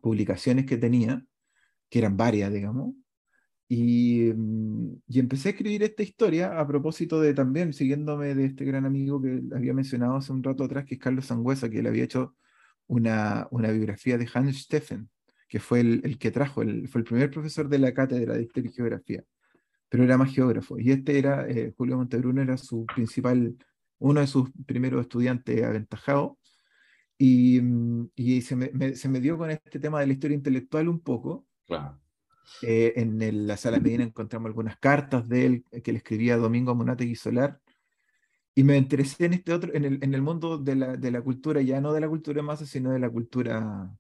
[0.01, 1.27] publicaciones que tenía,
[1.89, 2.95] que eran varias, digamos,
[3.73, 8.65] y, mm, y, empecé a escribir esta historia a propósito de también, siguiéndome de este
[8.65, 11.89] gran amigo que había mencionado hace un rato atrás, que es Carlos Sangüesa, que le
[11.89, 12.35] había hecho
[12.89, 15.09] una, una biografía de Hans Steffen,
[15.49, 18.43] que fue el, el que trajo, el, fue el primer profesor de la cátedra de
[18.43, 19.25] Historia y Geografía,
[19.89, 20.77] pero era más geógrafo.
[20.81, 23.57] Y este era, eh, Julio Montebruno era su principal,
[24.01, 26.33] uno de sus primeros estudiantes aventajados,
[27.17, 30.89] y, mm, y se, me, se me dio con este tema de la historia intelectual
[30.89, 31.47] un poco.
[31.69, 32.00] Claro
[32.63, 36.75] eh, en la sala Medina encontramos algunas cartas de él eh, que le escribía Domingo
[36.75, 37.61] Monategui Solar.
[38.55, 39.85] Y me interesé en este otro, en
[40.15, 43.09] el, mundo de la, de cultura, ya no de la cultura masa, sino de la
[43.09, 43.91] cultura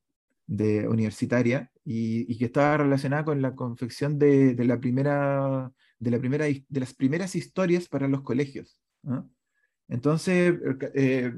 [0.47, 6.81] de, universitaria, y, que estaba relacionada con la confección de, de, la primera, de, de
[6.81, 8.83] las primeras historias para los colegios.
[9.89, 10.55] Entonces,
[10.95, 11.33] eh,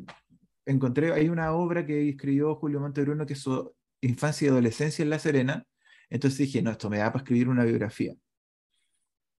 [0.66, 5.10] encontré, hay una obra que escribió Julio Montebruno, que es su infancia y adolescencia en
[5.10, 5.66] La Serena,
[6.12, 8.14] entonces dije, no, esto me da para escribir una biografía.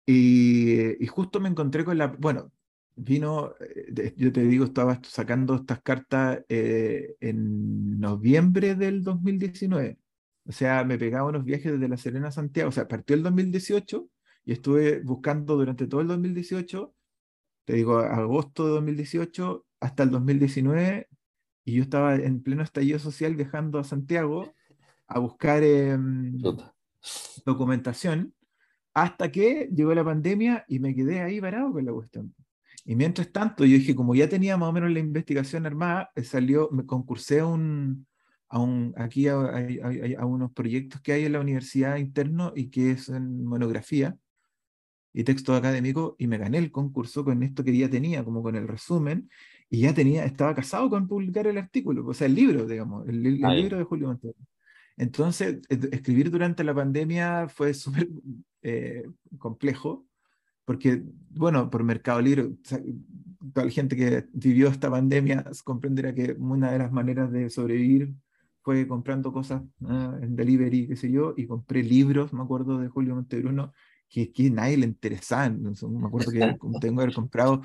[0.07, 2.51] Y, justo me encontré con la, bueno,
[2.97, 9.99] vino, eh, yo te digo, estaba sacando estas cartas eh, en noviembre del 2019.
[10.47, 12.71] O sea, me pegaba unos viajes desde La Serena a Santiago.
[12.71, 14.09] O sea, partió el 2018
[14.47, 16.95] y estuve buscando durante todo el 2018,
[17.67, 21.09] te digo, agosto de 2018 hasta el 2019,
[21.65, 24.53] y yo estaba en pleno estallido social viajando a Santiago
[25.15, 25.97] a buscar eh,
[27.45, 28.35] documentación
[28.95, 32.35] hasta que llegó la pandemia y me quedé ahí parado con la cuestión.
[32.85, 36.25] Y mientras tanto, yo dije, como ya tenía más o menos la investigación armada, eh,
[36.25, 38.07] salió, me concursé a un,
[38.49, 39.67] a un aquí a, a,
[40.19, 44.17] a, unos proyectos que hay en la universidad interno y que es en monografía
[45.15, 48.57] y texto académico y me gané el concurso con esto que ya tenía, como con
[48.57, 49.29] el resumen,
[49.69, 53.25] y ya tenía, estaba casado con publicar el artículo, o sea, el libro, digamos, el,
[53.27, 54.35] el libro de Julio Montero.
[54.97, 58.09] Entonces, escribir durante la pandemia fue súper
[58.63, 59.05] eh,
[59.39, 60.07] complejo,
[60.65, 62.51] porque, bueno, por Mercado Libre,
[63.53, 68.15] toda la gente que vivió esta pandemia comprenderá que una de las maneras de sobrevivir
[68.63, 73.17] fue comprando cosas en delivery, qué sé yo, y compré libros, me acuerdo de Julio
[73.17, 73.73] Montebruno,
[74.09, 75.51] que, que nadie le interesaba.
[75.51, 76.39] Me acuerdo que
[76.81, 77.63] tengo que haber comprado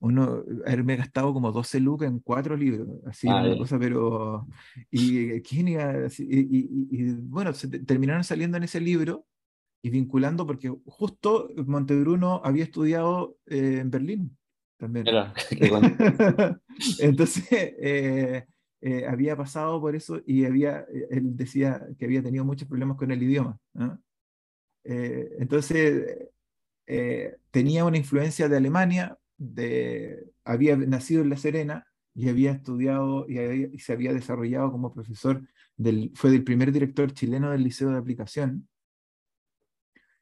[0.00, 4.48] uno, haberme gastado como 12 lucas en cuatro libros, así ah, una cosa, pero.
[4.90, 9.26] Y, ¿quién iba y, y, bueno, se terminaron saliendo en ese libro
[9.82, 14.36] y vinculando, porque justo Montebruno había estudiado eh, en Berlín
[14.78, 15.06] también.
[17.00, 18.46] Entonces, eh,
[18.80, 23.10] eh, había pasado por eso y había, él decía que había tenido muchos problemas con
[23.10, 23.58] el idioma.
[24.84, 26.28] entonces,
[27.50, 33.38] tenía una influencia de Alemania, de, había nacido en La Serena y había estudiado y,
[33.72, 35.42] y se había desarrollado como profesor,
[35.76, 38.68] del, fue el primer director chileno del Liceo de Aplicación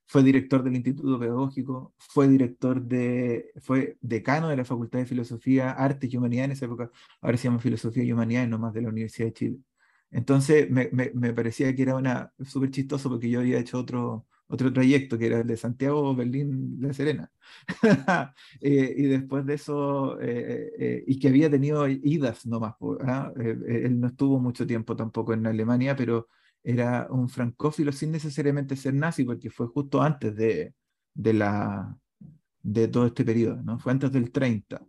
[0.09, 5.71] fue director del Instituto Pedagógico, fue director de, fue decano de la Facultad de Filosofía,
[5.73, 6.91] Artes y Humanidad en esa época,
[7.21, 9.59] ahora se llama Filosofía y Humanidad, no más de la Universidad de Chile.
[10.11, 14.27] Entonces me, me, me parecía que era una súper chistoso porque yo había hecho otro,
[14.49, 17.31] otro trayecto que era el de Santiago, Berlín, La Serena.
[18.61, 22.75] Eh, y después de eso, eh, eh, y que había tenido idas nomás.
[23.03, 23.33] ¿ah?
[23.37, 26.29] él no estuvo mucho tiempo tampoco en Alemania, pero
[26.63, 30.75] era un francófilo sin necesariamente ser nazi, porque fue justo antes de,
[31.15, 31.97] de, la,
[32.63, 33.79] de todo este periodo, ¿no?
[33.79, 34.83] Fue antes del 30.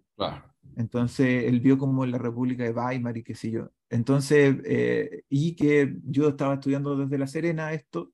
[0.75, 3.71] Entonces, él vio como la República de Weimar y qué sé yo.
[3.89, 8.13] Entonces, eh, y que yo estaba estudiando desde La Serena esto,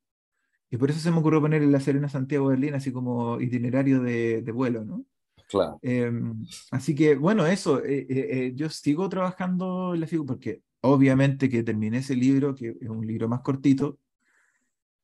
[0.76, 4.02] y por eso se me ocurrió poner en La Serena Santiago Berlín así como itinerario
[4.02, 5.06] de, de vuelo, ¿no?
[5.48, 5.80] Claro.
[5.82, 11.48] Em, así que, bueno, eso, eh, eh, yo sigo trabajando en la figura, porque obviamente
[11.50, 14.00] que terminé ese libro, que es un libro más cortito,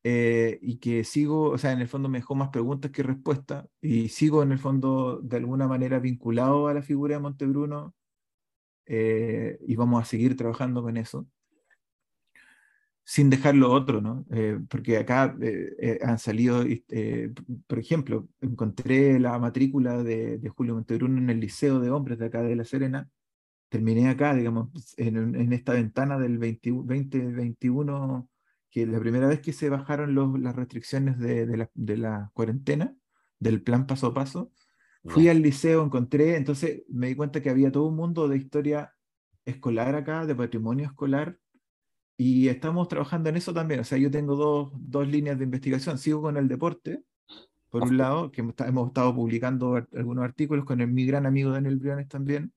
[0.03, 3.65] eh, y que sigo, o sea, en el fondo me dejó más preguntas que respuestas,
[3.79, 7.95] y sigo en el fondo de alguna manera vinculado a la figura de Montebruno,
[8.87, 11.27] eh, y vamos a seguir trabajando con eso,
[13.11, 14.25] sin dejar lo otro, ¿no?
[14.31, 15.35] Eh, porque acá
[16.01, 16.63] han salido,
[17.67, 22.27] por ejemplo, encontré la matrícula de, de Julio Montebruno en el Liceo de Hombres de
[22.27, 23.09] acá de La Serena,
[23.67, 28.29] terminé acá, digamos, en, en esta ventana del 2021,
[28.69, 32.31] que la primera vez que se bajaron los, las restricciones de, de, la, de, la,
[32.33, 32.95] cuarentena,
[33.39, 34.53] del plan paso a paso,
[35.03, 38.93] fui al liceo, encontré, entonces me di cuenta que había todo un mundo de historia
[39.43, 41.40] escolar acá, de patrimonio escolar,
[42.23, 43.79] y estamos trabajando en eso también.
[43.79, 45.97] O sea, yo tengo dos, dos líneas de investigación.
[45.97, 47.01] Sigo con el deporte,
[47.71, 51.77] por un lado, que hemos estado publicando algunos artículos con el, mi gran amigo Daniel
[51.77, 52.53] Briones también,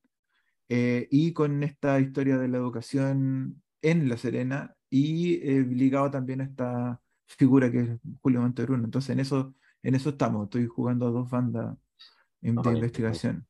[0.69, 6.41] eh, y con esta historia de la educación en La Serena y eh, ligado también
[6.41, 7.89] a esta figura que es
[8.21, 8.85] Julio Montebruno.
[8.85, 11.75] Entonces en eso, en eso estamos, estoy jugando a dos bandas
[12.39, 13.47] de investigación.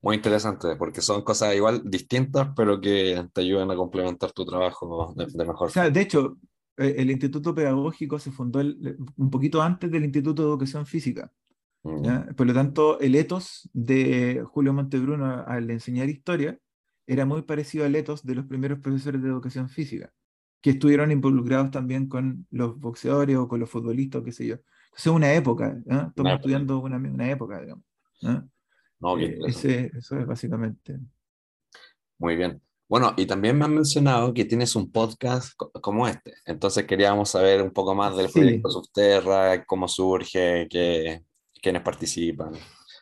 [0.00, 5.12] Muy interesante, porque son cosas igual distintas, pero que te ayudan a complementar tu trabajo
[5.16, 5.90] de, mejor forma.
[5.90, 6.38] de hecho,
[6.76, 11.32] eh, el Instituto Pedagógico se fundó un poquito antes del Instituto de Educación Física.
[11.82, 12.34] Mm.
[12.36, 16.58] Por lo tanto, el etos de Julio Montebruno al enseñar historia
[17.06, 20.12] era muy parecido al etos de los primeros profesores de educación física,
[20.60, 24.56] que estuvieron involucrados también con los boxeadores o con los futbolistas, qué sé yo.
[24.86, 27.84] Entonces, una época, estamos estudiando una, una, época, digamos.
[28.22, 28.42] Eh,
[29.46, 30.98] ese, eso es básicamente.
[32.18, 32.60] Muy bien.
[32.88, 36.32] Bueno, y también me han mencionado que tienes un podcast como este.
[36.46, 41.22] Entonces queríamos saber un poco más del proyecto Subterra, cómo surge, qué,
[41.60, 42.52] quiénes participan,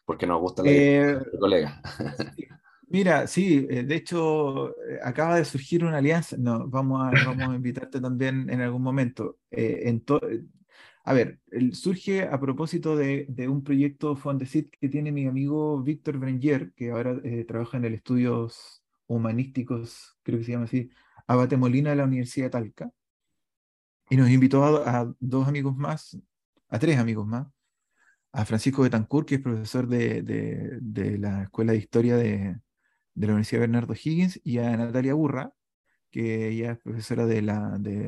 [0.05, 1.81] porque nos gusta la eh, colega.
[2.89, 7.49] Mira, sí, eh, de hecho eh, acaba de surgir una alianza, no, vamos a, vamos
[7.49, 9.39] a invitarte también en algún momento.
[9.51, 10.05] en
[11.09, 11.41] a ver,
[11.73, 17.17] surge a propósito de, un proyecto Fondesit que tiene mi amigo Víctor Brenger, que ahora
[17.47, 20.91] trabaja en el Estudios Humanísticos, creo que se llama así,
[21.29, 22.91] Abate Molina de la Universidad de Talca,
[24.11, 26.19] y nos invitó a dos amigos más,
[26.69, 27.47] a tres amigos más,
[28.33, 30.81] a Francisco Betancourt, que es profesor de,
[31.21, 32.59] la Escuela de Historia de,
[33.15, 35.53] de, la Universidad Bernardo Higgins, y a Natalia Burra,
[36.11, 37.43] que ella es profesora de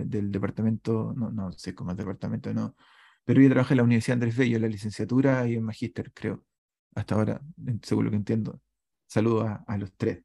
[0.07, 2.75] del departamento, no, no sé cómo es departamento, no,
[3.25, 6.45] pero ella trabaja en la Universidad Andrés Bello, en la licenciatura y en magíster, creo,
[6.95, 7.41] hasta ahora,
[7.83, 8.61] según lo que entiendo.
[9.07, 10.23] Saludos a, a los tres.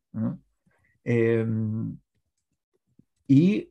[1.04, 1.98] Em,
[3.28, 3.70] y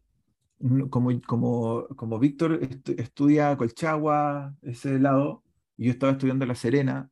[0.91, 2.61] como, como, como Víctor
[2.97, 5.43] estudia Colchagua, ese lado,
[5.77, 7.11] yo estaba estudiando La Serena,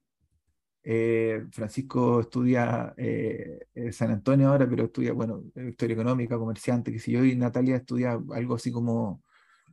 [0.82, 7.12] eh, Francisco estudia eh, San Antonio ahora, pero estudia, bueno, historia económica, comerciante, que si
[7.12, 9.22] yo, y Natalia estudia algo así como,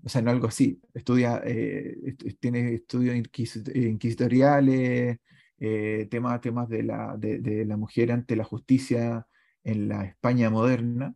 [0.03, 5.19] o sea, no algo así, estudia, eh, tiene estudios inquisitoriales,
[5.59, 9.27] eh, temas, temas de la, de, la mujer ante la justicia
[9.63, 11.15] en la España moderna.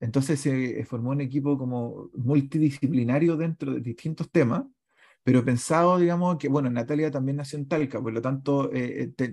[0.00, 4.64] Entonces se formó un equipo como multidisciplinario dentro de distintos temas,
[5.24, 8.70] pero pensado, digamos, que, bueno, Natalia también nació en Talca, por lo tanto,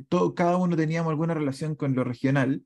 [0.09, 2.63] todo, cada uno teníamos alguna relación con lo regional.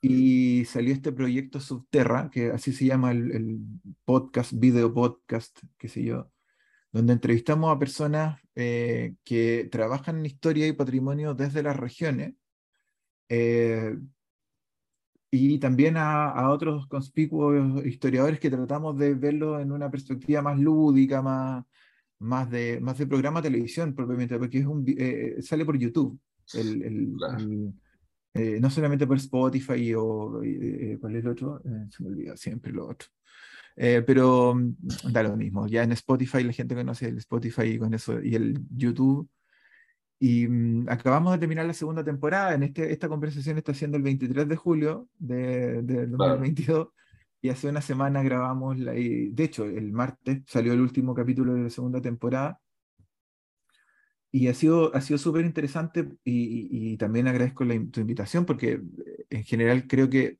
[0.00, 3.58] Y salió este proyecto Subterra, que así se llama el, el
[4.04, 6.30] podcast, video podcast, qué sé yo,
[6.92, 12.34] donde entrevistamos a personas eh, que trabajan en historia y patrimonio desde las regiones,
[13.28, 13.96] eh,
[15.30, 21.20] y también a, otros conspicuos historiadores que tratamos de verlo en una perspectiva más lúdica,
[21.20, 21.64] más,
[22.18, 26.18] más, de, más de programa de televisión propiamente, porque es un, eh, sale por YouTube.
[26.54, 27.14] El,
[28.60, 30.40] no solamente por Spotify o
[31.00, 31.60] ¿cuál es el otro?
[31.90, 33.08] se me olvida siempre lo otro.
[33.80, 34.74] Eh, pero mm,
[35.12, 35.68] da lo mismo.
[35.68, 39.28] Ya en Spotify la gente conoce el Spotify con eso y el YouTube.
[40.18, 42.54] Y mm, acabamos de terminar la segunda temporada.
[42.54, 46.88] En este, esta conversación está siendo el 23 de julio de, 2022.
[47.40, 51.62] Y hace una semana grabamos, la, de hecho, el martes salió el último capítulo de
[51.64, 52.60] la segunda temporada.
[54.30, 58.80] Y ha sido, ha sido súper interesante y, también agradezco la, tu invitación porque
[59.30, 60.38] en general creo que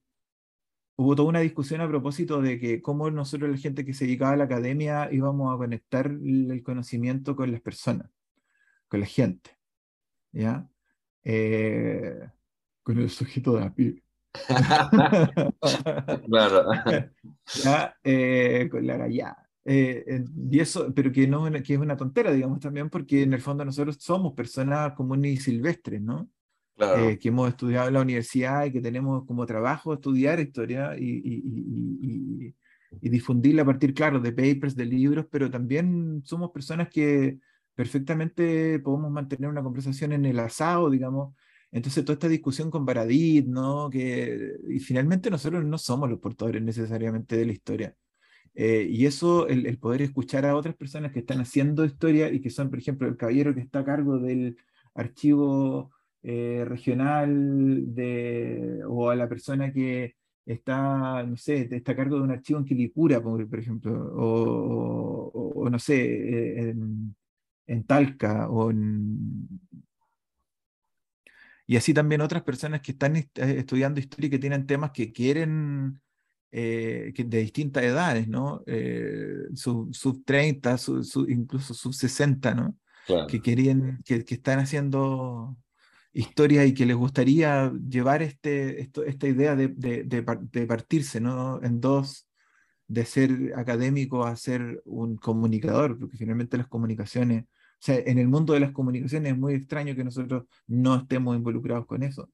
[0.97, 4.33] hubo toda una discusión a propósito de que cómo nosotros, la gente que se dedicaba
[4.33, 8.11] a la academia, íbamos a conectar el conocimiento con las personas,
[8.89, 9.59] con la gente,
[10.33, 10.69] ¿ya?
[11.25, 12.29] Eh,
[12.83, 14.03] con el sujeto de a pie.
[16.27, 16.71] claro.
[17.65, 17.97] ¿Ya?
[18.03, 19.49] Eh, con la gallada.
[19.65, 23.41] Eh, y eso, pero que, no, que es una tontera, digamos, también, porque en el
[23.41, 26.31] fondo nosotros somos personas comunes y silvestres, ¿no?
[26.79, 31.21] Eh, que hemos estudiado en la universidad y que tenemos como trabajo estudiar historia y,
[31.25, 32.55] y,
[33.03, 37.39] y, difundirla a partir, claro, de papers, de libros, pero también somos personas que
[37.75, 41.35] perfectamente podemos mantener una conversación en el asado, digamos.
[41.71, 43.91] Entonces, toda esta discusión con Baradit, ¿no?
[43.91, 47.95] Que, y finalmente nosotros no somos los portadores necesariamente de la historia.
[48.55, 52.51] Eh, y eso, el, poder escuchar a otras personas que están haciendo historia y que
[52.51, 54.57] son, por ejemplo, el caballero que está a cargo del
[54.95, 55.93] archivo
[56.23, 62.23] eh, regional de, o a la persona que está, no sé, está a cargo de
[62.23, 66.75] un archivo en Quilicura, por, ejemplo, o, no sé, eh,
[67.67, 68.73] en, Talca, o
[71.69, 75.13] Y así también otras personas que están eh, estudiando historia y que tienen temas que
[75.13, 76.01] quieren,
[76.51, 78.65] que de distintas edades, ¿no?
[79.55, 80.77] sub, sub 30,
[81.29, 82.77] incluso sub 60, ¿no?
[83.29, 85.57] Que, querían, que, que están haciendo
[86.13, 91.63] historia y que les gustaría llevar este, esto, esta idea de, de, de, partirse ¿no?
[91.63, 92.27] en dos,
[92.87, 97.45] de ser académico a ser un comunicador, porque finalmente las comunicaciones,
[97.81, 101.87] sea, en el mundo de las comunicaciones es muy extraño que nosotros no estemos involucrados
[101.87, 102.29] con eso.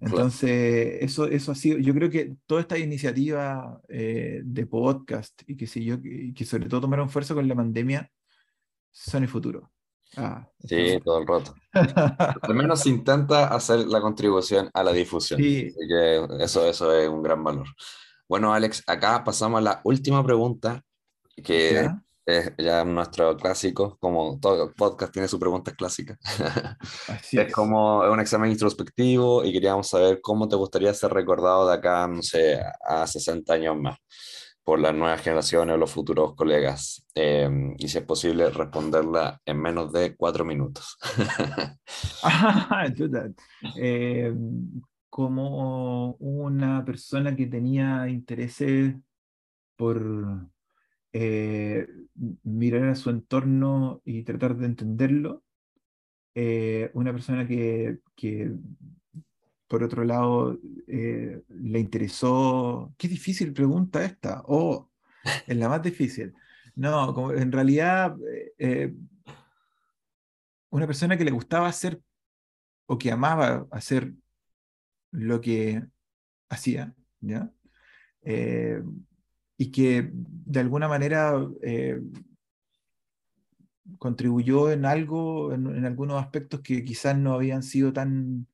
[0.00, 5.56] Entonces, eso, eso ha sido, yo creo que toda esta iniciativa eh, de podcast y
[5.56, 8.10] que, si yo, y que sobre todo tomaron fuerza con la pandemia,
[8.90, 9.70] son el futuro.
[10.16, 11.54] Ah, sí, todo el rato.
[12.42, 15.40] Al menos intenta hacer la contribución a la difusión.
[15.40, 15.74] Sí.
[15.88, 17.66] que eso, eso es un gran valor.
[18.28, 20.82] Bueno, Alex, acá pasamos a la última pregunta,
[21.42, 21.88] que
[22.28, 26.18] es ya nuestro clásico, como todo podcast tiene su pregunta clásica.
[27.08, 31.66] Así es, es como un examen introspectivo y queríamos saber cómo te gustaría ser recordado
[31.66, 33.96] de acá, no sé, a 60 años más
[34.62, 37.02] por las nuevas generaciones o los futuros colegas.
[37.14, 40.98] Em, y si es posible, responderla en menos de cuatro minutos.
[43.78, 44.34] eh,
[45.08, 48.94] como una persona que tenía intereses
[49.76, 50.50] por
[51.12, 51.86] eh,
[52.42, 55.42] mirar a su entorno y tratar de entenderlo,
[56.34, 57.98] eh, una persona que,
[59.66, 62.94] por otro lado, eh, le interesó.
[62.98, 64.42] Qué difícil pregunta esta.
[64.46, 64.90] O oh,
[65.46, 66.34] es la más difícil.
[66.74, 68.16] No, en realidad,
[70.70, 72.00] una persona que le gustaba hacer
[72.86, 74.12] o que amaba hacer
[75.10, 75.82] lo que
[76.48, 76.94] hacía.
[79.58, 81.34] Y que de alguna manera
[83.98, 88.46] contribuyó en algo, en, algunos aspectos que quizás no habían sido tan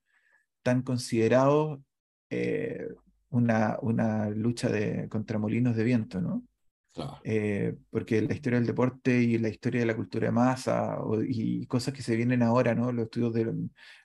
[0.65, 1.85] tan considerado
[2.31, 2.89] eh,
[3.29, 6.45] una, una, lucha de, contra molinos de viento, ¿no?
[7.25, 10.97] Eh, porque la historia del deporte y la historia de la cultura de masa
[11.29, 12.93] y cosas que se vienen ahora, ¿no?
[12.93, 13.53] Los estudios de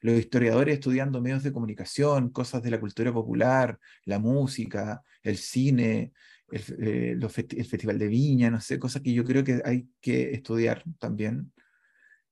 [0.02, 6.12] los historiadores estudiando medios de comunicación, cosas de la cultura popular, la música, el cine,
[6.52, 10.32] el, eh, el Festival de Viña, no sé, cosas que yo creo que hay que
[10.32, 11.52] estudiar también.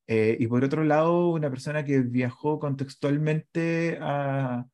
[0.07, 4.65] Eh, y por otro lado, una persona que viajó contextualmente a,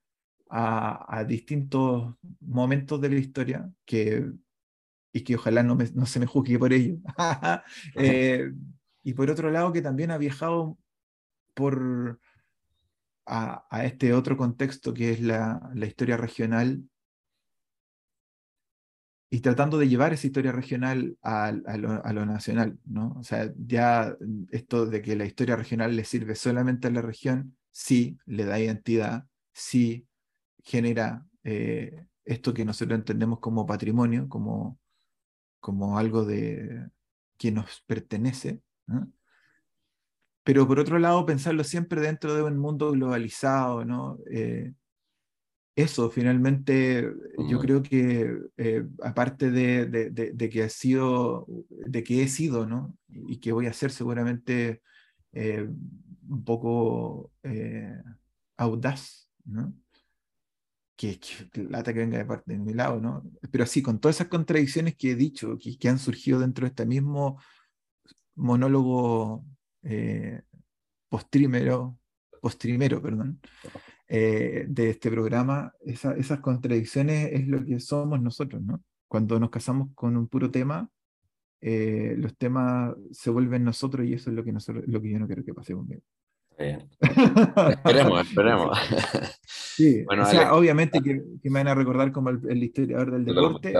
[0.49, 4.31] a, distintos momentos de la historia que,
[5.11, 6.97] y que ojalá no, no se me juzgue por ello.
[7.95, 8.51] Eh,
[9.03, 10.77] y por otro lado, que también ha viajado
[11.53, 12.19] por,
[13.25, 16.83] a, a este otro contexto que es la, la historia regional
[19.33, 23.15] y tratando de llevar esa historia regional a, lo, nacional, ¿no?
[23.17, 24.15] O sea, ya
[24.51, 28.59] esto de que la historia regional le sirve solamente a la región, sí, le da
[28.59, 30.05] identidad, sí,
[30.61, 34.77] genera eh, esto que nosotros entendemos como patrimonio, como,
[35.59, 36.91] como algo de,
[37.35, 38.61] que nos pertenece.
[40.43, 44.19] Pero por otro lado, pensarlo siempre dentro de un mundo globalizado, ¿no?
[44.29, 44.73] Eh,
[45.75, 47.11] eso, finalmente,
[47.49, 52.67] yo creo que eh, aparte de, de, de, que ha sido, de que he sido,
[52.67, 52.95] ¿no?
[53.07, 54.81] Y que voy a ser seguramente
[55.33, 57.31] un poco
[58.57, 59.73] audaz, ¿no?
[60.95, 63.23] que, que lata que venga de parte de mi lado, ¿no?
[63.51, 66.69] Pero sí, con todas esas contradicciones que he dicho, que, que han surgido dentro de
[66.69, 67.41] este mismo
[68.35, 69.45] monólogo
[69.83, 70.41] eh,
[71.09, 71.97] postrimero,
[72.41, 73.39] postrimero, perdón,
[74.15, 78.79] eh, de este programa, esa, esas contradicciones es lo que somos nosotros, ¿no?
[79.07, 80.87] Cuando nos casamos con un puro tema,
[81.59, 85.17] eh, los temas se vuelven nosotros y eso es lo que, nosotros, lo que yo
[85.17, 86.03] no quiero que pase conmigo.
[86.59, 88.77] esperemos, esperemos.
[89.47, 93.25] Sí, bueno, o sea, obviamente que, que, me van a recordar como el, historiador del
[93.25, 93.73] deporte,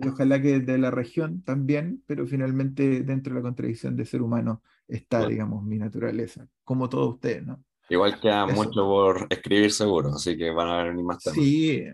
[0.00, 4.22] y ojalá que de la región también, pero finalmente dentro de la contradicción de ser
[4.22, 7.64] humano está, digamos, mi naturaleza, como todos ustedes, ¿no?
[7.88, 11.38] Igual queda mucho por escribir seguro, así que van a venir más temas.
[11.38, 11.84] Sí.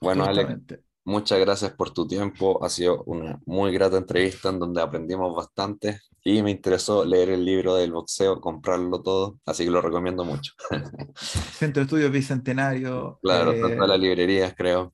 [0.00, 0.58] Bueno, Alex,
[1.04, 2.62] muchas gracias por tu tiempo.
[2.62, 7.44] Ha sido una muy grata entrevista en donde aprendimos bastante y me interesó leer el
[7.44, 10.52] libro del boxeo, comprarlo todo, así que lo recomiendo mucho.
[11.16, 13.18] Centro de Estudios Bicentenario.
[13.22, 14.92] Claro, eh, todas las librerías, creo.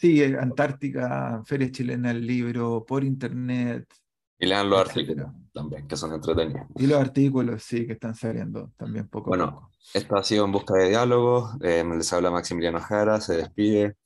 [0.00, 3.86] Sí, Antártica, Feria Chilena del Libro, por internet.
[4.44, 6.66] Y lean los artículos también, que son entretenidos.
[6.76, 9.70] Y los artículos, sí, que están saliendo también poco bueno, a poco.
[9.94, 11.50] Esto ha sido En Busca de Diálogo.
[11.62, 13.96] Eh, les habla Maximiliano Jara, se despide.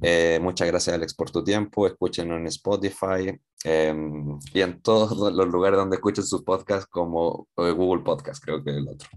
[0.00, 1.88] Eh, muchas gracias, Alex, por tu tiempo.
[1.88, 7.72] Escúchenos en Spotify em, y en todos los lugares donde escuchen sus podcasts, como eh,
[7.72, 9.08] Google Podcast, creo que es el otro.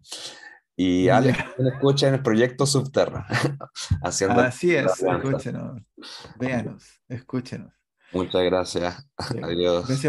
[0.75, 3.27] Y Alex, escucha en el proyecto Subterra.
[4.03, 5.79] Haciendo Así es, escúchenos,
[6.39, 7.71] véanos, escúchenos.
[8.13, 9.07] Muchas gracias.
[9.41, 9.89] Adiós.